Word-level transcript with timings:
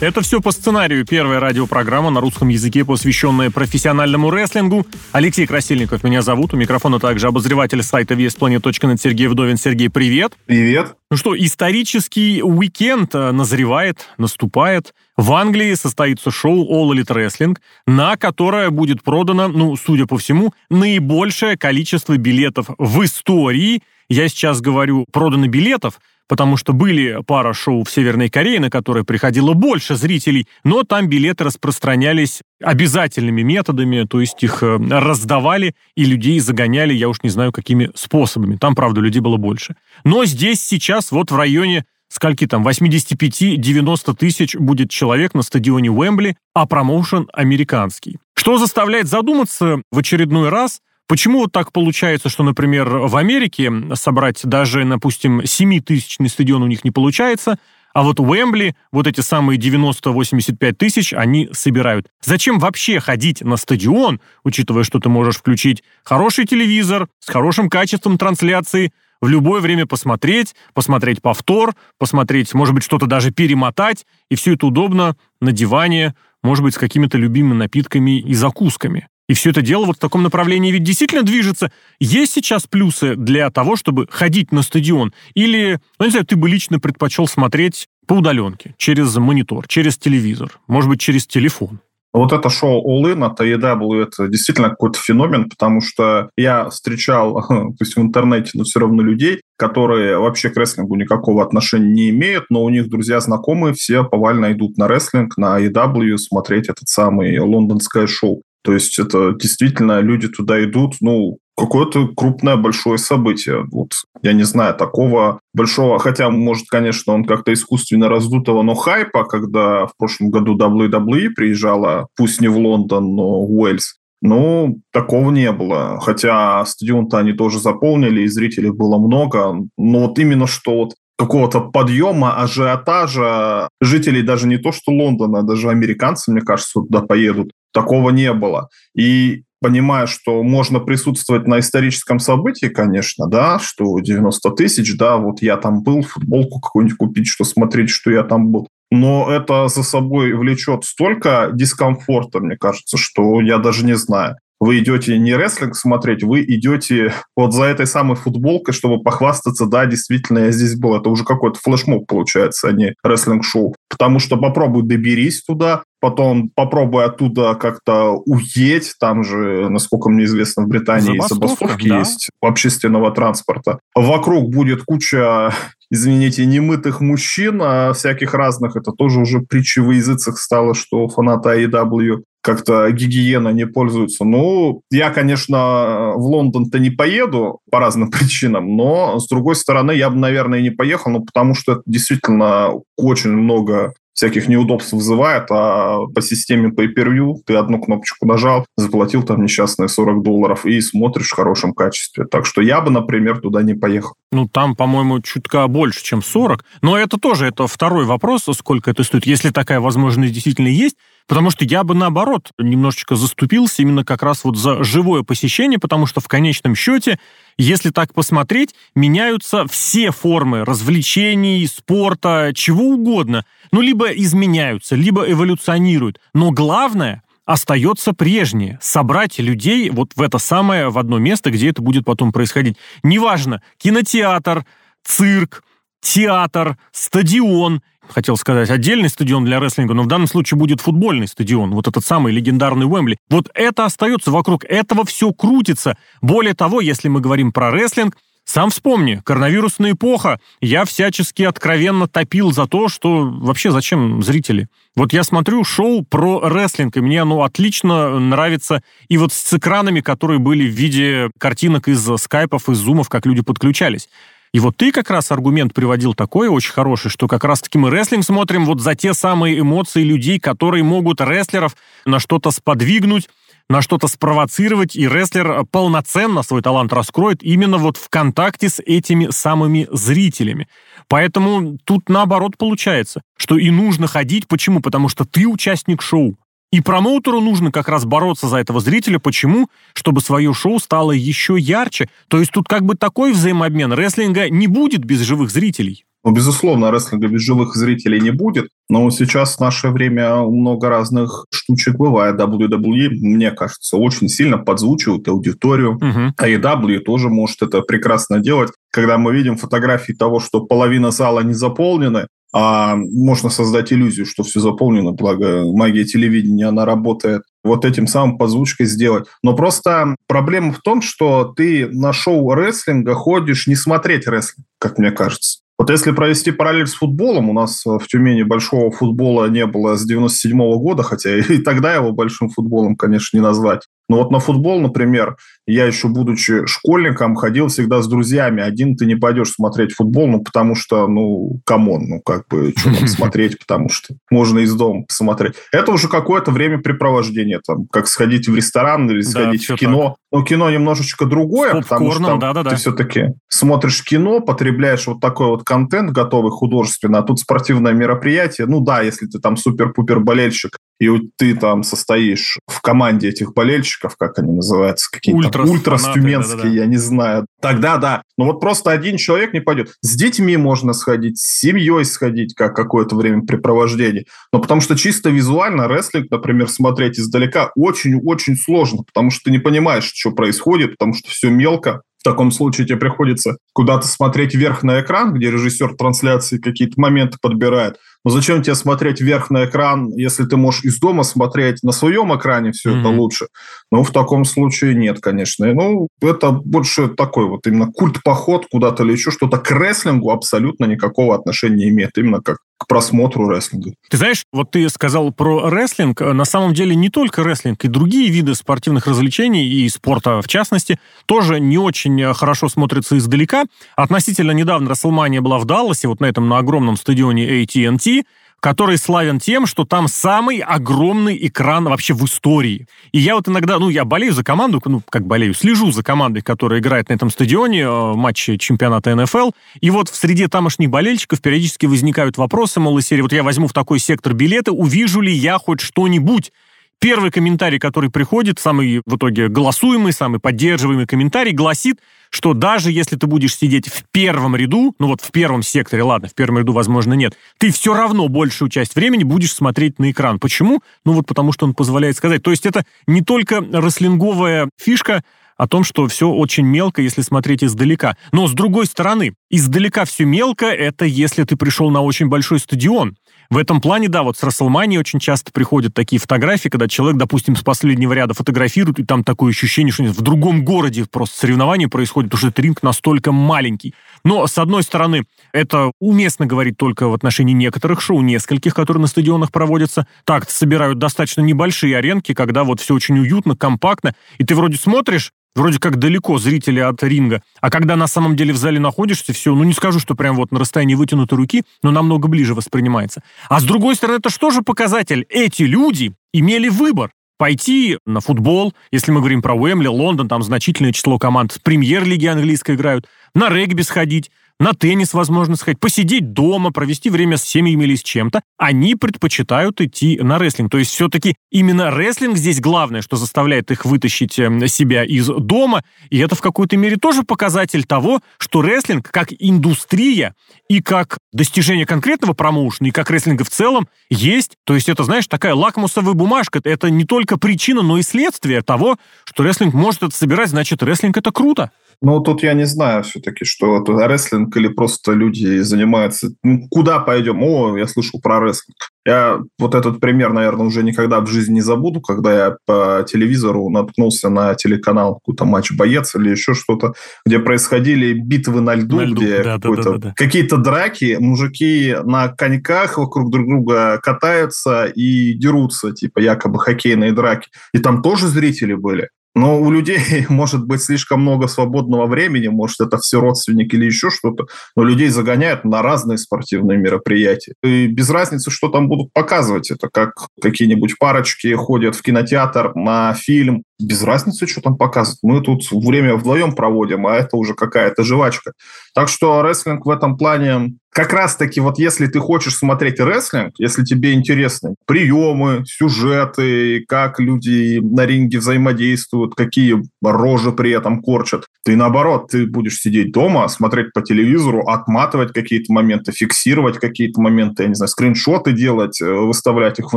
Это 0.00 0.22
все 0.22 0.40
по 0.40 0.50
сценарию. 0.50 1.04
Первая 1.04 1.40
радиопрограмма 1.40 2.08
на 2.08 2.22
русском 2.22 2.48
языке, 2.48 2.86
посвященная 2.86 3.50
профессиональному 3.50 4.30
рестлингу. 4.30 4.86
Алексей 5.12 5.46
Красильников 5.46 6.02
меня 6.02 6.22
зовут. 6.22 6.54
У 6.54 6.56
микрофона 6.56 6.98
также 6.98 7.26
обозреватель 7.26 7.82
сайта 7.82 8.14
VSPlanet.net 8.14 8.96
Сергей 8.98 9.26
Вдовин. 9.26 9.58
Сергей, 9.58 9.90
привет. 9.90 10.32
Привет. 10.46 10.94
Ну 11.10 11.18
что, 11.18 11.36
исторический 11.36 12.42
уикенд 12.42 13.14
э, 13.14 13.30
назревает, 13.32 14.06
наступает. 14.16 14.94
В 15.18 15.34
Англии 15.34 15.74
состоится 15.74 16.30
шоу 16.30 16.66
All 16.72 16.96
Elite 16.96 17.14
Wrestling, 17.14 17.58
на 17.86 18.16
которое 18.16 18.70
будет 18.70 19.02
продано, 19.02 19.48
ну, 19.48 19.76
судя 19.76 20.06
по 20.06 20.16
всему, 20.16 20.54
наибольшее 20.70 21.58
количество 21.58 22.16
билетов 22.16 22.68
в 22.78 23.04
истории. 23.04 23.82
Я 24.08 24.30
сейчас 24.30 24.62
говорю 24.62 25.04
продано 25.12 25.46
билетов, 25.46 26.00
потому 26.30 26.56
что 26.56 26.72
были 26.72 27.18
пара 27.26 27.52
шоу 27.52 27.82
в 27.82 27.90
Северной 27.90 28.30
Корее, 28.30 28.60
на 28.60 28.70
которые 28.70 29.04
приходило 29.04 29.52
больше 29.52 29.96
зрителей, 29.96 30.46
но 30.62 30.84
там 30.84 31.08
билеты 31.08 31.42
распространялись 31.42 32.40
обязательными 32.62 33.42
методами, 33.42 34.06
то 34.08 34.20
есть 34.20 34.40
их 34.44 34.62
э, 34.62 34.76
раздавали 34.76 35.74
и 35.96 36.04
людей 36.04 36.38
загоняли, 36.38 36.94
я 36.94 37.08
уж 37.08 37.24
не 37.24 37.30
знаю, 37.30 37.50
какими 37.50 37.90
способами. 37.96 38.54
Там, 38.54 38.76
правда, 38.76 39.00
людей 39.00 39.18
было 39.18 39.38
больше. 39.38 39.74
Но 40.04 40.24
здесь 40.24 40.62
сейчас 40.62 41.10
вот 41.10 41.32
в 41.32 41.36
районе 41.36 41.84
скольки 42.08 42.46
там, 42.46 42.64
85-90 42.64 44.14
тысяч 44.14 44.54
будет 44.54 44.88
человек 44.88 45.34
на 45.34 45.42
стадионе 45.42 45.90
Уэмбли, 45.90 46.36
а 46.54 46.64
промоушен 46.64 47.28
американский. 47.32 48.18
Что 48.36 48.56
заставляет 48.56 49.08
задуматься 49.08 49.82
в 49.90 49.98
очередной 49.98 50.48
раз– 50.48 50.80
Почему 51.10 51.40
вот 51.40 51.50
так 51.50 51.72
получается, 51.72 52.28
что, 52.28 52.44
например, 52.44 52.88
в 52.88 53.16
Америке 53.16 53.72
собрать 53.94 54.42
даже, 54.44 54.84
допустим, 54.84 55.40
7-тысячный 55.40 56.28
стадион 56.28 56.62
у 56.62 56.68
них 56.68 56.84
не 56.84 56.92
получается, 56.92 57.58
а 57.92 58.04
вот 58.04 58.20
Уэмбли, 58.20 58.76
вот 58.92 59.08
эти 59.08 59.20
самые 59.20 59.58
90-85 59.58 60.72
тысяч, 60.74 61.12
они 61.12 61.48
собирают. 61.50 62.06
Зачем 62.22 62.60
вообще 62.60 63.00
ходить 63.00 63.40
на 63.40 63.56
стадион, 63.56 64.20
учитывая, 64.44 64.84
что 64.84 65.00
ты 65.00 65.08
можешь 65.08 65.38
включить 65.38 65.82
хороший 66.04 66.46
телевизор 66.46 67.08
с 67.18 67.28
хорошим 67.28 67.68
качеством 67.68 68.16
трансляции, 68.16 68.92
в 69.20 69.26
любое 69.26 69.60
время 69.60 69.86
посмотреть, 69.86 70.54
посмотреть 70.74 71.20
повтор, 71.20 71.74
посмотреть, 71.98 72.54
может 72.54 72.72
быть, 72.72 72.84
что-то 72.84 73.06
даже 73.06 73.32
перемотать, 73.32 74.06
и 74.28 74.36
все 74.36 74.54
это 74.54 74.64
удобно 74.64 75.16
на 75.40 75.50
диване, 75.50 76.14
может 76.44 76.62
быть, 76.62 76.74
с 76.74 76.78
какими-то 76.78 77.18
любимыми 77.18 77.58
напитками 77.58 78.20
и 78.20 78.32
закусками. 78.34 79.08
И 79.30 79.34
все 79.34 79.50
это 79.50 79.62
дело 79.62 79.86
вот 79.86 79.96
в 79.96 80.00
таком 80.00 80.24
направлении 80.24 80.72
ведь 80.72 80.82
действительно 80.82 81.22
движется. 81.22 81.70
Есть 82.00 82.32
сейчас 82.32 82.66
плюсы 82.66 83.14
для 83.14 83.48
того, 83.50 83.76
чтобы 83.76 84.08
ходить 84.10 84.50
на 84.50 84.62
стадион? 84.62 85.12
Или, 85.34 85.78
ну, 86.00 86.06
не 86.06 86.10
знаю, 86.10 86.26
ты 86.26 86.34
бы 86.34 86.48
лично 86.48 86.80
предпочел 86.80 87.28
смотреть 87.28 87.86
по 88.08 88.14
удаленке, 88.14 88.74
через 88.76 89.14
монитор, 89.18 89.68
через 89.68 89.98
телевизор, 89.98 90.58
может 90.66 90.90
быть, 90.90 91.00
через 91.00 91.28
телефон? 91.28 91.78
Вот 92.12 92.32
это 92.32 92.50
шоу 92.50 92.82
All 92.84 93.14
In 93.14 93.24
от 93.24 93.40
AEW, 93.40 94.02
это 94.02 94.26
действительно 94.26 94.70
какой-то 94.70 94.98
феномен, 94.98 95.48
потому 95.48 95.80
что 95.80 96.30
я 96.36 96.68
встречал, 96.68 97.34
то 97.48 97.76
есть 97.78 97.94
в 97.94 98.00
интернете, 98.00 98.50
но 98.54 98.64
все 98.64 98.80
равно 98.80 99.00
людей, 99.00 99.42
которые 99.56 100.18
вообще 100.18 100.50
к 100.50 100.56
рестлингу 100.56 100.96
никакого 100.96 101.44
отношения 101.44 101.92
не 101.92 102.10
имеют, 102.10 102.46
но 102.50 102.64
у 102.64 102.68
них 102.68 102.90
друзья, 102.90 103.20
знакомые, 103.20 103.74
все 103.74 104.02
повально 104.02 104.50
идут 104.50 104.76
на 104.76 104.88
рестлинг, 104.88 105.36
на 105.36 105.60
AEW 105.60 106.16
смотреть 106.16 106.68
этот 106.68 106.88
самый 106.88 107.38
лондонское 107.38 108.08
шоу. 108.08 108.42
То 108.62 108.72
есть 108.72 108.98
это 108.98 109.32
действительно 109.32 110.00
люди 110.00 110.28
туда 110.28 110.62
идут, 110.62 110.96
ну, 111.00 111.38
какое-то 111.56 112.08
крупное 112.08 112.56
большое 112.56 112.98
событие. 112.98 113.64
Вот 113.70 113.92
я 114.22 114.32
не 114.32 114.44
знаю 114.44 114.74
такого 114.74 115.40
большого, 115.52 115.98
хотя, 115.98 116.30
может, 116.30 116.66
конечно, 116.68 117.12
он 117.12 117.24
как-то 117.24 117.52
искусственно 117.52 118.08
раздутого, 118.08 118.62
но 118.62 118.74
хайпа, 118.74 119.24
когда 119.24 119.86
в 119.86 119.92
прошлом 119.98 120.30
году 120.30 120.56
WWE 120.56 121.30
приезжала, 121.30 122.08
пусть 122.16 122.40
не 122.40 122.48
в 122.48 122.56
Лондон, 122.56 123.14
но 123.14 123.42
в 123.42 123.52
Уэльс, 123.52 123.96
ну, 124.22 124.80
такого 124.92 125.30
не 125.30 125.50
было. 125.50 125.98
Хотя 126.00 126.64
стадион-то 126.64 127.18
они 127.18 127.32
тоже 127.32 127.58
заполнили, 127.58 128.22
и 128.22 128.28
зрителей 128.28 128.70
было 128.70 128.98
много. 128.98 129.54
Но 129.78 130.00
вот 130.00 130.18
именно 130.18 130.46
что 130.46 130.76
вот 130.76 130.94
какого-то 131.20 131.60
подъема, 131.60 132.34
ажиотажа 132.42 133.68
жителей 133.78 134.22
даже 134.22 134.46
не 134.46 134.56
то, 134.56 134.72
что 134.72 134.90
Лондона, 134.90 135.40
а 135.40 135.42
даже 135.42 135.68
американцы, 135.68 136.32
мне 136.32 136.40
кажется, 136.40 136.80
туда 136.80 137.02
поедут. 137.02 137.52
Такого 137.74 138.08
не 138.08 138.32
было. 138.32 138.70
И 138.96 139.42
понимая, 139.60 140.06
что 140.06 140.42
можно 140.42 140.80
присутствовать 140.80 141.46
на 141.46 141.58
историческом 141.58 142.20
событии, 142.20 142.68
конечно, 142.68 143.26
да, 143.26 143.58
что 143.58 144.00
90 144.00 144.50
тысяч, 144.52 144.96
да, 144.96 145.18
вот 145.18 145.42
я 145.42 145.58
там 145.58 145.82
был, 145.82 146.02
футболку 146.02 146.58
какую-нибудь 146.58 146.96
купить, 146.96 147.26
что 147.28 147.44
смотреть, 147.44 147.90
что 147.90 148.10
я 148.10 148.22
там 148.22 148.48
был. 148.48 148.66
Но 148.90 149.30
это 149.30 149.68
за 149.68 149.82
собой 149.82 150.32
влечет 150.32 150.84
столько 150.84 151.50
дискомфорта, 151.52 152.40
мне 152.40 152.56
кажется, 152.56 152.96
что 152.96 153.42
я 153.42 153.58
даже 153.58 153.84
не 153.84 153.94
знаю 153.94 154.36
вы 154.60 154.78
идете 154.78 155.18
не 155.18 155.34
рестлинг 155.34 155.74
смотреть, 155.74 156.22
вы 156.22 156.42
идете 156.42 157.14
вот 157.34 157.54
за 157.54 157.64
этой 157.64 157.86
самой 157.86 158.16
футболкой, 158.16 158.72
чтобы 158.72 159.02
похвастаться, 159.02 159.66
да, 159.66 159.86
действительно, 159.86 160.40
я 160.40 160.50
здесь 160.52 160.76
был. 160.76 160.94
Это 160.94 161.08
уже 161.08 161.24
какой-то 161.24 161.58
флешмоб 161.58 162.06
получается, 162.06 162.68
а 162.68 162.72
не 162.72 162.94
рестлинг-шоу. 163.02 163.74
Потому 163.88 164.18
что 164.18 164.36
попробуй 164.36 164.82
доберись 164.82 165.42
туда, 165.42 165.82
потом 166.00 166.50
попробуй 166.54 167.04
оттуда 167.04 167.54
как-то 167.54 168.12
уедь. 168.26 168.94
Там 169.00 169.24
же, 169.24 169.68
насколько 169.70 170.10
мне 170.10 170.24
известно, 170.24 170.64
в 170.64 170.68
Британии 170.68 171.20
забастовки 171.26 171.88
да? 171.88 171.98
есть 172.00 172.28
общественного 172.42 173.10
транспорта. 173.12 173.80
Вокруг 173.94 174.50
будет 174.50 174.82
куча 174.84 175.52
извините, 175.90 176.46
немытых 176.46 177.00
мужчин, 177.00 177.60
а 177.62 177.92
всяких 177.92 178.32
разных. 178.32 178.76
Это 178.76 178.92
тоже 178.92 179.20
уже 179.20 179.40
притчи 179.40 179.80
в 179.80 179.90
языцах 179.90 180.38
стало, 180.38 180.74
что 180.74 181.08
фанаты 181.08 181.64
AEW 181.64 182.22
как-то 182.42 182.90
гигиена 182.90 183.50
не 183.50 183.66
пользуются. 183.66 184.24
Ну, 184.24 184.82
я, 184.90 185.10
конечно, 185.10 186.12
в 186.16 186.24
Лондон-то 186.26 186.78
не 186.78 186.90
поеду 186.90 187.60
по 187.70 187.78
разным 187.78 188.10
причинам, 188.10 188.76
но, 188.76 189.18
с 189.18 189.28
другой 189.28 189.56
стороны, 189.56 189.92
я 189.92 190.10
бы, 190.10 190.16
наверное, 190.16 190.60
не 190.60 190.70
поехал, 190.70 191.10
ну, 191.10 191.24
потому 191.24 191.54
что 191.54 191.72
это 191.72 191.82
действительно 191.86 192.72
очень 192.96 193.30
много 193.30 193.92
всяких 194.20 194.48
неудобств 194.48 194.92
вызывает, 194.92 195.46
а 195.50 196.06
по 196.14 196.20
системе 196.20 196.68
pay-per-view 196.68 197.36
ты 197.46 197.54
одну 197.54 197.80
кнопочку 197.80 198.26
нажал, 198.26 198.66
заплатил 198.76 199.22
там 199.22 199.42
несчастные 199.42 199.88
40 199.88 200.22
долларов 200.22 200.66
и 200.66 200.78
смотришь 200.82 201.30
в 201.30 201.36
хорошем 201.36 201.72
качестве. 201.72 202.26
Так 202.26 202.44
что 202.44 202.60
я 202.60 202.82
бы, 202.82 202.90
например, 202.90 203.40
туда 203.40 203.62
не 203.62 203.72
поехал. 203.72 204.12
Ну, 204.30 204.46
там, 204.46 204.76
по-моему, 204.76 205.20
чутка 205.20 205.66
больше, 205.68 206.04
чем 206.04 206.22
40. 206.22 206.66
Но 206.82 206.98
это 206.98 207.18
тоже, 207.18 207.46
это 207.46 207.66
второй 207.66 208.04
вопрос, 208.04 208.44
сколько 208.52 208.90
это 208.90 209.04
стоит. 209.04 209.24
Если 209.24 209.48
такая 209.48 209.80
возможность 209.80 210.34
действительно 210.34 210.68
есть, 210.68 210.96
Потому 211.30 211.50
что 211.50 211.64
я 211.64 211.84
бы, 211.84 211.94
наоборот, 211.94 212.50
немножечко 212.58 213.14
заступился 213.14 213.82
именно 213.82 214.04
как 214.04 214.24
раз 214.24 214.42
вот 214.42 214.56
за 214.56 214.82
живое 214.82 215.22
посещение, 215.22 215.78
потому 215.78 216.06
что 216.06 216.20
в 216.20 216.26
конечном 216.26 216.74
счете, 216.74 217.20
если 217.58 217.90
так 217.90 218.14
посмотреть, 218.14 218.74
меняются 218.94 219.66
все 219.66 220.10
формы 220.10 220.64
развлечений, 220.64 221.66
спорта, 221.66 222.52
чего 222.54 222.84
угодно. 222.84 223.44
Ну, 223.72 223.80
либо 223.80 224.08
изменяются, 224.08 224.96
либо 224.96 225.30
эволюционируют. 225.30 226.20
Но 226.34 226.50
главное– 226.50 227.22
остается 227.52 228.12
прежнее. 228.12 228.78
Собрать 228.80 229.38
людей 229.38 229.90
вот 229.90 230.12
в 230.14 230.22
это 230.22 230.38
самое, 230.38 230.88
в 230.88 230.98
одно 230.98 231.18
место, 231.18 231.50
где 231.50 231.70
это 231.70 231.82
будет 231.82 232.04
потом 232.04 232.32
происходить. 232.32 232.76
Неважно, 233.02 233.60
кинотеатр, 233.78 234.64
цирк, 235.02 235.64
театр, 236.00 236.78
стадион 236.92 237.82
хотел 238.10 238.36
сказать, 238.36 238.70
отдельный 238.70 239.08
стадион 239.08 239.44
для 239.44 239.60
рестлинга, 239.60 239.94
но 239.94 240.02
в 240.02 240.06
данном 240.06 240.26
случае 240.26 240.58
будет 240.58 240.80
футбольный 240.80 241.28
стадион, 241.28 241.70
вот 241.70 241.88
этот 241.88 242.04
самый 242.04 242.32
легендарный 242.32 242.86
Уэмбли. 242.86 243.16
Вот 243.28 243.48
это 243.54 243.84
остается 243.84 244.30
вокруг 244.30 244.64
этого 244.64 245.04
все 245.04 245.32
крутится. 245.32 245.96
Более 246.20 246.54
того, 246.54 246.80
если 246.80 247.08
мы 247.08 247.20
говорим 247.20 247.52
про 247.52 247.70
рестлинг, 247.70 248.16
сам 248.44 248.70
вспомни, 248.70 249.20
коронавирусная 249.24 249.92
эпоха, 249.92 250.40
я 250.60 250.84
всячески 250.84 251.42
откровенно 251.42 252.08
топил 252.08 252.50
за 252.50 252.66
то, 252.66 252.88
что 252.88 253.30
вообще 253.30 253.70
зачем 253.70 254.24
зрители? 254.24 254.66
Вот 254.96 255.12
я 255.12 255.22
смотрю 255.22 255.62
шоу 255.62 256.04
про 256.04 256.48
рестлинг, 256.48 256.96
и 256.96 257.00
мне 257.00 257.22
оно 257.22 257.44
отлично 257.44 258.18
нравится. 258.18 258.82
И 259.08 259.18
вот 259.18 259.32
с 259.32 259.52
экранами, 259.52 260.00
которые 260.00 260.40
были 260.40 260.68
в 260.68 260.74
виде 260.74 261.30
картинок 261.38 261.86
из 261.86 262.04
скайпов, 262.20 262.68
из 262.68 262.78
зумов, 262.78 263.08
как 263.08 263.24
люди 263.24 263.42
подключались. 263.42 264.08
И 264.52 264.58
вот 264.58 264.76
ты 264.76 264.90
как 264.90 265.10
раз 265.10 265.30
аргумент 265.30 265.74
приводил 265.74 266.14
такой 266.14 266.48
очень 266.48 266.72
хороший, 266.72 267.08
что 267.08 267.28
как 267.28 267.44
раз-таки 267.44 267.78
мы 267.78 267.90
рестлинг 267.90 268.24
смотрим 268.24 268.64
вот 268.64 268.80
за 268.80 268.96
те 268.96 269.14
самые 269.14 269.60
эмоции 269.60 270.02
людей, 270.02 270.40
которые 270.40 270.82
могут 270.82 271.20
рестлеров 271.20 271.76
на 272.04 272.18
что-то 272.18 272.50
сподвигнуть, 272.50 273.28
на 273.68 273.80
что-то 273.80 274.08
спровоцировать, 274.08 274.96
и 274.96 275.08
рестлер 275.08 275.64
полноценно 275.70 276.42
свой 276.42 276.62
талант 276.62 276.92
раскроет 276.92 277.44
именно 277.44 277.78
вот 277.78 277.96
в 277.96 278.08
контакте 278.08 278.68
с 278.68 278.82
этими 278.84 279.28
самыми 279.30 279.86
зрителями. 279.92 280.66
Поэтому 281.06 281.78
тут 281.84 282.08
наоборот 282.08 282.56
получается, 282.58 283.22
что 283.36 283.56
и 283.56 283.70
нужно 283.70 284.08
ходить. 284.08 284.48
Почему? 284.48 284.80
Потому 284.80 285.08
что 285.08 285.24
ты 285.24 285.46
участник 285.46 286.02
шоу. 286.02 286.36
И 286.72 286.80
промоутеру 286.80 287.40
нужно 287.40 287.72
как 287.72 287.88
раз 287.88 288.04
бороться 288.04 288.46
за 288.48 288.58
этого 288.58 288.80
зрителя. 288.80 289.18
Почему? 289.18 289.68
Чтобы 289.92 290.20
свое 290.20 290.54
шоу 290.54 290.78
стало 290.78 291.10
еще 291.10 291.58
ярче. 291.58 292.08
То 292.28 292.38
есть 292.38 292.52
тут 292.52 292.68
как 292.68 292.84
бы 292.84 292.94
такой 292.94 293.32
взаимообмен. 293.32 293.92
Рестлинга 293.92 294.48
не 294.48 294.68
будет 294.68 295.04
без 295.04 295.20
живых 295.20 295.50
зрителей. 295.50 296.04
Ну, 296.22 296.32
безусловно, 296.32 296.90
рестлинга 296.90 297.28
без 297.28 297.40
живых 297.40 297.74
зрителей 297.74 298.20
не 298.20 298.30
будет, 298.30 298.68
но 298.90 299.10
сейчас 299.10 299.56
в 299.56 299.60
наше 299.60 299.88
время 299.88 300.36
много 300.42 300.90
разных 300.90 301.46
штучек 301.50 301.96
бывает. 301.96 302.38
WWE, 302.38 303.08
мне 303.22 303.50
кажется, 303.52 303.96
очень 303.96 304.28
сильно 304.28 304.58
подзвучивают 304.58 305.26
аудиторию, 305.28 305.98
uh-huh. 305.98 306.32
а 306.36 306.48
AEW 306.48 306.98
тоже 306.98 307.30
может 307.30 307.62
это 307.62 307.80
прекрасно 307.80 308.38
делать. 308.38 308.70
Когда 308.92 309.16
мы 309.16 309.32
видим 309.32 309.56
фотографии 309.56 310.12
того, 310.12 310.40
что 310.40 310.60
половина 310.60 311.10
зала 311.10 311.40
не 311.40 311.54
заполнена, 311.54 312.26
а 312.52 312.96
можно 312.96 313.48
создать 313.48 313.92
иллюзию, 313.92 314.26
что 314.26 314.42
все 314.42 314.60
заполнено, 314.60 315.12
благо 315.12 315.64
магия 315.64 316.04
телевидения, 316.04 316.66
она 316.66 316.84
работает 316.84 317.42
вот 317.62 317.84
этим 317.84 318.06
самым 318.06 318.38
подзвучкой 318.38 318.86
сделать. 318.86 319.26
Но 319.42 319.54
просто 319.54 320.16
проблема 320.26 320.72
в 320.72 320.80
том, 320.80 321.02
что 321.02 321.52
ты 321.56 321.88
на 321.88 322.12
шоу 322.12 322.52
рестлинга 322.54 323.14
ходишь 323.14 323.66
не 323.66 323.76
смотреть 323.76 324.26
рестлинг, 324.26 324.66
как 324.78 324.98
мне 324.98 325.10
кажется. 325.10 325.60
Вот 325.80 325.88
если 325.88 326.10
провести 326.10 326.50
параллель 326.50 326.86
с 326.86 326.92
футболом, 326.92 327.48
у 327.48 327.54
нас 327.54 327.86
в 327.86 328.06
Тюмени 328.06 328.42
большого 328.42 328.90
футбола 328.90 329.46
не 329.46 329.64
было 329.64 329.96
с 329.96 330.04
97 330.04 330.60
-го 330.60 330.76
года, 330.78 331.02
хотя 331.02 331.38
и 331.38 331.56
тогда 331.58 331.94
его 331.94 332.12
большим 332.12 332.50
футболом, 332.50 332.96
конечно, 332.96 333.38
не 333.38 333.42
назвать. 333.42 333.86
Но 334.10 334.16
вот 334.16 334.32
на 334.32 334.40
футбол, 334.40 334.80
например, 334.80 335.36
я 335.68 335.84
еще, 335.84 336.08
будучи 336.08 336.66
школьником, 336.66 337.36
ходил 337.36 337.68
всегда 337.68 338.02
с 338.02 338.08
друзьями. 338.08 338.60
Один 338.60 338.96
ты 338.96 339.06
не 339.06 339.14
пойдешь 339.14 339.52
смотреть 339.52 339.92
футбол, 339.92 340.26
ну, 340.26 340.42
потому 340.42 340.74
что, 340.74 341.06
ну, 341.06 341.60
come 341.64 341.89
on, 341.89 342.08
ну, 342.08 342.20
как 342.20 342.48
бы, 342.48 342.72
что 342.76 342.92
там 342.92 343.06
смотреть, 343.06 343.60
потому 343.60 343.88
что 343.88 344.14
можно 344.28 344.58
из 344.58 344.74
дома 344.74 345.04
посмотреть. 345.04 345.54
Это 345.70 345.92
уже 345.92 346.08
какое-то 346.08 346.50
времяпрепровождение, 346.50 347.60
там, 347.64 347.86
как 347.86 348.08
сходить 348.08 348.48
в 348.48 348.56
ресторан 348.56 349.08
или 349.08 349.20
сходить 349.20 349.64
в 349.64 349.76
кино. 349.76 350.16
Ну, 350.32 350.44
кино 350.44 350.70
немножечко 350.70 351.26
другое, 351.26 351.74
потому 351.82 352.12
что 352.12 352.36
да, 352.36 352.52
да, 352.52 352.62
да. 352.62 352.70
ты 352.70 352.76
все-таки 352.76 353.34
смотришь 353.48 354.04
кино, 354.04 354.40
потребляешь 354.40 355.06
вот 355.06 355.20
такой 355.20 355.48
вот 355.48 355.64
контент 355.64 356.10
готовый 356.10 356.52
художественно, 356.52 357.18
а 357.18 357.22
тут 357.22 357.40
спортивное 357.40 357.92
мероприятие. 357.92 358.66
Ну 358.66 358.80
да, 358.80 359.02
если 359.02 359.26
ты 359.26 359.40
там 359.40 359.56
супер-пупер 359.56 360.20
болельщик, 360.20 360.78
и 361.00 361.08
ты 361.36 361.56
там 361.56 361.82
состоишь 361.82 362.58
в 362.66 362.80
команде 362.82 363.30
этих 363.30 363.54
болельщиков, 363.54 364.16
как 364.16 364.38
они 364.38 364.52
называются, 364.52 365.10
какие-то 365.10 365.38
ультрас, 365.38 365.70
ультрас 365.70 366.02
тюменские, 366.12 366.56
да, 366.56 366.62
да, 366.62 366.68
да. 366.68 366.74
я 366.74 366.86
не 366.86 366.98
знаю. 366.98 367.46
Тогда 367.60 367.96
да. 367.96 368.22
Но 368.36 368.44
вот 368.44 368.60
просто 368.60 368.90
один 368.90 369.16
человек 369.16 369.54
не 369.54 369.60
пойдет. 369.60 369.94
С 370.02 370.14
детьми 370.14 370.58
можно 370.58 370.92
сходить, 370.92 371.38
с 371.38 371.58
семьей 371.58 372.04
сходить, 372.04 372.54
как 372.54 372.76
какое-то 372.76 373.16
времяпрепровождение. 373.16 374.26
Но 374.52 374.60
потому 374.60 374.82
что 374.82 374.94
чисто 374.94 375.30
визуально 375.30 375.88
рестлинг, 375.88 376.30
например, 376.30 376.68
смотреть 376.68 377.18
издалека 377.18 377.70
очень-очень 377.76 378.56
сложно, 378.56 379.02
потому 379.02 379.30
что 379.30 379.44
ты 379.44 379.50
не 379.52 379.58
понимаешь, 379.58 380.12
что 380.20 380.32
происходит, 380.32 380.92
потому 380.92 381.14
что 381.14 381.30
все 381.30 381.50
мелко, 381.50 382.02
в 382.20 382.22
таком 382.22 382.50
случае 382.50 382.86
тебе 382.86 382.98
приходится 382.98 383.56
куда-то 383.72 384.06
смотреть 384.06 384.54
вверх 384.54 384.82
на 384.82 385.00
экран, 385.00 385.32
где 385.32 385.50
режиссер 385.50 385.96
трансляции 385.96 386.58
какие-то 386.58 387.00
моменты 387.00 387.38
подбирает. 387.40 387.96
Но 388.26 388.30
зачем 388.30 388.62
тебе 388.62 388.74
смотреть 388.74 389.22
вверх 389.22 389.48
на 389.48 389.64
экран, 389.64 390.12
если 390.14 390.44
ты 390.44 390.58
можешь 390.58 390.84
из 390.84 390.98
дома 390.98 391.22
смотреть 391.22 391.82
на 391.82 391.92
своем 391.92 392.36
экране 392.36 392.72
все 392.72 392.90
mm-hmm. 392.90 393.00
это 393.00 393.08
лучше? 393.08 393.46
Ну, 393.90 394.02
в 394.02 394.10
таком 394.10 394.44
случае 394.44 394.94
нет, 394.94 395.20
конечно. 395.20 395.72
Ну, 395.72 396.08
это 396.20 396.50
больше 396.50 397.08
такой 397.08 397.46
вот 397.46 397.66
именно 397.66 397.90
культ-поход 397.90 398.66
куда-то 398.70 399.04
или 399.04 399.12
еще 399.12 399.30
что-то 399.30 399.56
к 399.56 399.70
рестлингу 399.70 400.30
абсолютно 400.30 400.84
никакого 400.84 401.34
отношения 401.34 401.86
не 401.86 401.88
имеет. 401.88 402.18
Именно 402.18 402.42
как 402.42 402.58
к 402.80 402.86
просмотру 402.86 403.46
рестлинга. 403.46 403.92
Ты 404.08 404.16
знаешь, 404.16 404.44
вот 404.52 404.70
ты 404.70 404.88
сказал 404.88 405.32
про 405.32 405.68
рестлинг. 405.68 406.22
На 406.22 406.46
самом 406.46 406.72
деле 406.72 406.96
не 406.96 407.10
только 407.10 407.44
рестлинг, 407.44 407.84
и 407.84 407.88
другие 407.88 408.30
виды 408.30 408.54
спортивных 408.54 409.06
развлечений, 409.06 409.66
и 409.66 409.88
спорта 409.90 410.40
в 410.40 410.48
частности, 410.48 410.98
тоже 411.26 411.60
не 411.60 411.76
очень 411.76 412.32
хорошо 412.32 412.70
смотрятся 412.70 413.18
издалека. 413.18 413.66
Относительно 413.96 414.52
недавно 414.52 414.88
Расселмания 414.88 415.42
была 415.42 415.58
в 415.58 415.66
Далласе, 415.66 416.08
вот 416.08 416.20
на 416.20 416.26
этом 416.26 416.48
на 416.48 416.56
огромном 416.56 416.96
стадионе 416.96 417.62
AT&T, 417.62 418.24
который 418.60 418.98
славен 418.98 419.40
тем, 419.40 419.66
что 419.66 419.84
там 419.84 420.06
самый 420.06 420.58
огромный 420.58 421.36
экран 421.46 421.84
вообще 421.84 422.12
в 422.14 422.24
истории. 422.24 422.86
И 423.12 423.18
я 423.18 423.34
вот 423.34 423.48
иногда, 423.48 423.78
ну, 423.78 423.88
я 423.88 424.04
болею 424.04 424.34
за 424.34 424.44
команду, 424.44 424.80
ну, 424.84 425.02
как 425.08 425.26
болею, 425.26 425.54
слежу 425.54 425.90
за 425.90 426.02
командой, 426.02 426.42
которая 426.42 426.80
играет 426.80 427.08
на 427.08 427.14
этом 427.14 427.30
стадионе 427.30 427.80
э, 427.80 427.88
в 427.88 428.16
матче 428.16 428.58
чемпионата 428.58 429.14
НФЛ. 429.14 429.50
И 429.80 429.90
вот 429.90 430.10
в 430.10 430.14
среде 430.14 430.48
тамошних 430.48 430.90
болельщиков 430.90 431.40
периодически 431.40 431.86
возникают 431.86 432.36
вопросы, 432.36 432.80
мол, 432.80 432.98
из 432.98 433.06
серии, 433.06 433.22
вот 433.22 433.32
я 433.32 433.42
возьму 433.42 433.66
в 433.66 433.72
такой 433.72 433.98
сектор 433.98 434.34
билеты, 434.34 434.70
увижу 434.70 435.20
ли 435.22 435.32
я 435.32 435.58
хоть 435.58 435.80
что-нибудь 435.80 436.52
Первый 437.00 437.30
комментарий, 437.30 437.78
который 437.78 438.10
приходит, 438.10 438.58
самый 438.58 439.00
в 439.06 439.16
итоге 439.16 439.48
голосуемый, 439.48 440.12
самый 440.12 440.38
поддерживаемый 440.38 441.06
комментарий, 441.06 441.52
гласит, 441.52 441.98
что 442.28 442.52
даже 442.52 442.92
если 442.92 443.16
ты 443.16 443.26
будешь 443.26 443.56
сидеть 443.56 443.88
в 443.88 444.04
первом 444.12 444.54
ряду, 444.54 444.94
ну 444.98 445.06
вот 445.06 445.22
в 445.22 445.30
первом 445.32 445.62
секторе, 445.62 446.02
ладно, 446.02 446.28
в 446.28 446.34
первом 446.34 446.58
ряду, 446.58 446.74
возможно, 446.74 447.14
нет, 447.14 447.38
ты 447.56 447.72
все 447.72 447.94
равно 447.94 448.28
большую 448.28 448.68
часть 448.68 448.94
времени 448.96 449.24
будешь 449.24 449.54
смотреть 449.54 449.98
на 449.98 450.10
экран. 450.10 450.38
Почему? 450.38 450.82
Ну 451.06 451.14
вот 451.14 451.26
потому 451.26 451.52
что 451.52 451.64
он 451.64 451.72
позволяет 451.72 452.18
сказать. 452.18 452.42
То 452.42 452.50
есть 452.50 452.66
это 452.66 452.84
не 453.06 453.22
только 453.22 453.64
рослинговая 453.72 454.68
фишка, 454.78 455.22
о 455.60 455.68
том, 455.68 455.84
что 455.84 456.06
все 456.06 456.26
очень 456.26 456.64
мелко, 456.64 457.02
если 457.02 457.20
смотреть 457.20 457.62
издалека. 457.62 458.16
Но 458.32 458.48
с 458.48 458.52
другой 458.52 458.86
стороны, 458.86 459.34
издалека 459.50 460.06
все 460.06 460.24
мелко, 460.24 460.64
это 460.64 461.04
если 461.04 461.44
ты 461.44 461.54
пришел 461.54 461.90
на 461.90 462.00
очень 462.00 462.28
большой 462.28 462.60
стадион. 462.60 463.14
В 463.50 463.58
этом 463.58 463.80
плане, 463.80 464.08
да, 464.08 464.22
вот 464.22 464.36
с 464.36 464.44
Расселмани 464.44 464.96
очень 464.96 465.18
часто 465.18 465.50
приходят 465.50 465.92
такие 465.92 466.20
фотографии, 466.20 466.68
когда 466.68 466.86
человек, 466.86 467.18
допустим, 467.18 467.56
с 467.56 467.62
последнего 467.62 468.12
ряда 468.12 468.32
фотографирует, 468.32 469.00
и 469.00 469.04
там 469.04 469.24
такое 469.24 469.50
ощущение, 469.50 469.92
что 469.92 470.04
в 470.04 470.20
другом 470.20 470.64
городе 470.64 471.04
просто 471.10 471.36
соревнование 471.36 471.88
происходит, 471.88 472.30
потому 472.30 472.38
что 472.38 472.48
этот 472.48 472.60
ринг 472.60 472.84
настолько 472.84 473.32
маленький. 473.32 473.92
Но, 474.24 474.46
с 474.46 474.56
одной 474.56 474.84
стороны, 474.84 475.24
это 475.52 475.90
уместно 475.98 476.46
говорить 476.46 476.76
только 476.76 477.08
в 477.08 477.14
отношении 477.14 477.52
некоторых 477.52 478.00
шоу, 478.00 478.20
нескольких, 478.20 478.72
которые 478.72 479.00
на 479.00 479.08
стадионах 479.08 479.50
проводятся. 479.50 480.06
Так 480.24 480.48
собирают 480.48 480.98
достаточно 480.98 481.40
небольшие 481.40 481.96
аренки, 481.96 482.34
когда 482.34 482.62
вот 482.62 482.80
все 482.80 482.94
очень 482.94 483.18
уютно, 483.18 483.56
компактно, 483.56 484.14
и 484.38 484.44
ты 484.44 484.54
вроде 484.54 484.76
смотришь, 484.76 485.32
вроде 485.54 485.78
как 485.78 485.98
далеко 485.98 486.38
зрители 486.38 486.80
от 486.80 487.02
ринга, 487.02 487.42
а 487.60 487.70
когда 487.70 487.96
на 487.96 488.06
самом 488.06 488.36
деле 488.36 488.52
в 488.52 488.56
зале 488.56 488.80
находишься, 488.80 489.32
все, 489.32 489.54
ну 489.54 489.64
не 489.64 489.72
скажу, 489.72 489.98
что 489.98 490.14
прям 490.14 490.36
вот 490.36 490.52
на 490.52 490.58
расстоянии 490.58 490.94
вытянутой 490.94 491.36
руки, 491.38 491.64
но 491.82 491.90
намного 491.90 492.28
ближе 492.28 492.54
воспринимается. 492.54 493.22
А 493.48 493.60
с 493.60 493.64
другой 493.64 493.94
стороны, 493.94 494.18
это 494.18 494.30
что 494.30 494.50
же 494.50 494.62
показатель? 494.62 495.26
Эти 495.28 495.62
люди 495.62 496.12
имели 496.32 496.68
выбор 496.68 497.10
пойти 497.38 497.96
на 498.04 498.20
футбол, 498.20 498.74
если 498.92 499.12
мы 499.12 499.20
говорим 499.20 499.40
про 499.40 499.54
Уэмли, 499.54 499.86
Лондон, 499.86 500.28
там 500.28 500.42
значительное 500.42 500.92
число 500.92 501.18
команд 501.18 501.58
премьер-лиги 501.62 502.26
английской 502.26 502.74
играют, 502.74 503.06
на 503.34 503.48
регби 503.48 503.80
сходить, 503.80 504.30
на 504.60 504.74
теннис, 504.74 505.14
возможно, 505.14 505.56
сходить, 505.56 505.80
посидеть 505.80 506.34
дома, 506.34 506.70
провести 506.70 507.08
время 507.08 507.38
с 507.38 507.42
семьями 507.42 507.84
или 507.84 507.96
с 507.96 508.02
чем-то, 508.02 508.42
они 508.58 508.94
предпочитают 508.94 509.80
идти 509.80 510.18
на 510.20 510.38
рестлинг. 510.38 510.70
То 510.70 510.78
есть 510.78 510.92
все-таки 510.92 511.34
именно 511.50 511.90
рестлинг 511.90 512.36
здесь 512.36 512.60
главное, 512.60 513.00
что 513.00 513.16
заставляет 513.16 513.70
их 513.70 513.86
вытащить 513.86 514.38
эм, 514.38 514.68
себя 514.68 515.02
из 515.02 515.26
дома, 515.28 515.82
и 516.10 516.18
это 516.18 516.34
в 516.34 516.42
какой-то 516.42 516.76
мере 516.76 516.96
тоже 516.96 517.22
показатель 517.22 517.84
того, 517.84 518.20
что 518.36 518.60
рестлинг 518.60 519.10
как 519.10 519.28
индустрия 519.38 520.34
и 520.68 520.82
как 520.82 521.18
достижение 521.32 521.86
конкретного 521.86 522.34
промоушена, 522.34 522.88
и 522.88 522.90
как 522.90 523.10
рестлинга 523.10 523.44
в 523.44 523.50
целом 523.50 523.88
есть. 524.10 524.56
То 524.64 524.74
есть 524.74 524.90
это, 524.90 525.04
знаешь, 525.04 525.26
такая 525.26 525.54
лакмусовая 525.54 526.12
бумажка. 526.12 526.60
Это 526.62 526.90
не 526.90 527.04
только 527.04 527.38
причина, 527.38 527.80
но 527.80 527.96
и 527.96 528.02
следствие 528.02 528.60
того, 528.60 528.98
что 529.24 529.42
рестлинг 529.42 529.72
может 529.72 530.02
это 530.02 530.14
собирать, 530.14 530.50
значит, 530.50 530.82
рестлинг 530.82 531.16
это 531.16 531.32
круто. 531.32 531.70
Ну, 532.02 532.20
тут 532.20 532.42
я 532.42 532.54
не 532.54 532.64
знаю 532.64 533.02
все-таки, 533.02 533.44
что 533.44 533.82
это 533.82 534.08
рестлинг 534.08 534.56
или 534.56 534.68
просто 534.68 535.12
люди 535.12 535.58
занимаются... 535.58 536.30
Ну, 536.42 536.66
куда 536.70 536.98
пойдем? 536.98 537.42
О, 537.42 537.76
я 537.76 537.86
слышал 537.86 538.20
про 538.20 538.40
рестлинг. 538.40 538.76
Я 539.04 539.38
вот 539.58 539.74
этот 539.74 540.00
пример, 540.00 540.32
наверное, 540.32 540.66
уже 540.66 540.82
никогда 540.82 541.20
в 541.20 541.26
жизни 541.26 541.54
не 541.54 541.60
забуду, 541.60 542.00
когда 542.00 542.32
я 542.32 542.56
по 542.64 543.04
телевизору 543.06 543.68
наткнулся 543.68 544.30
на 544.30 544.54
телеканал 544.54 545.16
какой-то 545.16 545.44
матч 545.44 545.72
«Боец» 545.72 546.14
или 546.14 546.30
еще 546.30 546.54
что-то, 546.54 546.94
где 547.26 547.38
происходили 547.38 548.14
битвы 548.14 548.62
на 548.62 548.74
льду, 548.74 548.96
на 548.96 549.04
льду 549.04 549.20
где 549.20 549.42
да, 549.42 549.58
да, 549.58 549.70
да, 549.70 549.98
да. 549.98 550.14
какие-то 550.16 550.56
драки, 550.56 551.16
мужики 551.20 551.96
на 552.04 552.28
коньках 552.28 552.96
вокруг 552.96 553.30
друг 553.30 553.46
друга 553.46 553.98
катаются 554.02 554.86
и 554.86 555.34
дерутся, 555.34 555.92
типа 555.92 556.20
якобы 556.20 556.58
хоккейные 556.60 557.12
драки. 557.12 557.48
И 557.74 557.78
там 557.78 558.02
тоже 558.02 558.28
зрители 558.28 558.74
были. 558.74 559.08
Но 559.34 559.60
у 559.60 559.70
людей 559.70 560.00
может 560.28 560.66
быть 560.66 560.82
слишком 560.82 561.22
много 561.22 561.46
свободного 561.48 562.06
времени, 562.06 562.48
может, 562.48 562.80
это 562.80 562.98
все 562.98 563.20
родственники 563.20 563.74
или 563.76 563.86
еще 563.86 564.10
что-то, 564.10 564.46
но 564.76 564.82
людей 564.82 565.08
загоняют 565.08 565.64
на 565.64 565.82
разные 565.82 566.18
спортивные 566.18 566.78
мероприятия. 566.78 567.54
И 567.62 567.86
без 567.86 568.10
разницы, 568.10 568.50
что 568.50 568.68
там 568.68 568.88
будут 568.88 569.12
показывать. 569.12 569.70
Это 569.70 569.88
как 569.88 570.14
какие-нибудь 570.40 570.98
парочки 570.98 571.52
ходят 571.54 571.94
в 571.94 572.02
кинотеатр 572.02 572.74
на 572.74 573.14
фильм. 573.14 573.62
Без 573.80 574.02
разницы, 574.02 574.46
что 574.46 574.60
там 574.60 574.76
показывают. 574.76 575.20
Мы 575.22 575.40
тут 575.42 575.70
время 575.70 576.16
вдвоем 576.16 576.54
проводим, 576.54 577.06
а 577.06 577.14
это 577.16 577.36
уже 577.36 577.54
какая-то 577.54 578.02
жвачка. 578.02 578.52
Так 578.94 579.08
что 579.08 579.42
рестлинг 579.42 579.86
в 579.86 579.90
этом 579.90 580.16
плане 580.16 580.74
как 580.92 581.12
раз-таки 581.12 581.60
вот 581.60 581.78
если 581.78 582.06
ты 582.06 582.18
хочешь 582.18 582.56
смотреть 582.56 583.00
рестлинг, 583.00 583.54
если 583.58 583.84
тебе 583.84 584.12
интересны 584.12 584.74
приемы, 584.86 585.64
сюжеты, 585.66 586.84
как 586.88 587.20
люди 587.20 587.78
на 587.80 588.06
ринге 588.06 588.38
взаимодействуют, 588.38 589.34
какие 589.34 589.82
рожи 590.02 590.52
при 590.52 590.72
этом 590.72 591.02
корчат, 591.02 591.44
ты 591.64 591.76
наоборот, 591.76 592.28
ты 592.30 592.46
будешь 592.46 592.80
сидеть 592.80 593.12
дома, 593.12 593.48
смотреть 593.48 593.92
по 593.92 594.02
телевизору, 594.02 594.66
отматывать 594.66 595.32
какие-то 595.32 595.72
моменты, 595.72 596.12
фиксировать 596.12 596.78
какие-то 596.78 597.20
моменты, 597.20 597.64
я 597.64 597.68
не 597.68 597.74
знаю, 597.74 597.88
скриншоты 597.88 598.52
делать, 598.52 599.00
э, 599.00 599.12
выставлять 599.12 599.78
их 599.78 599.92
в 599.92 599.96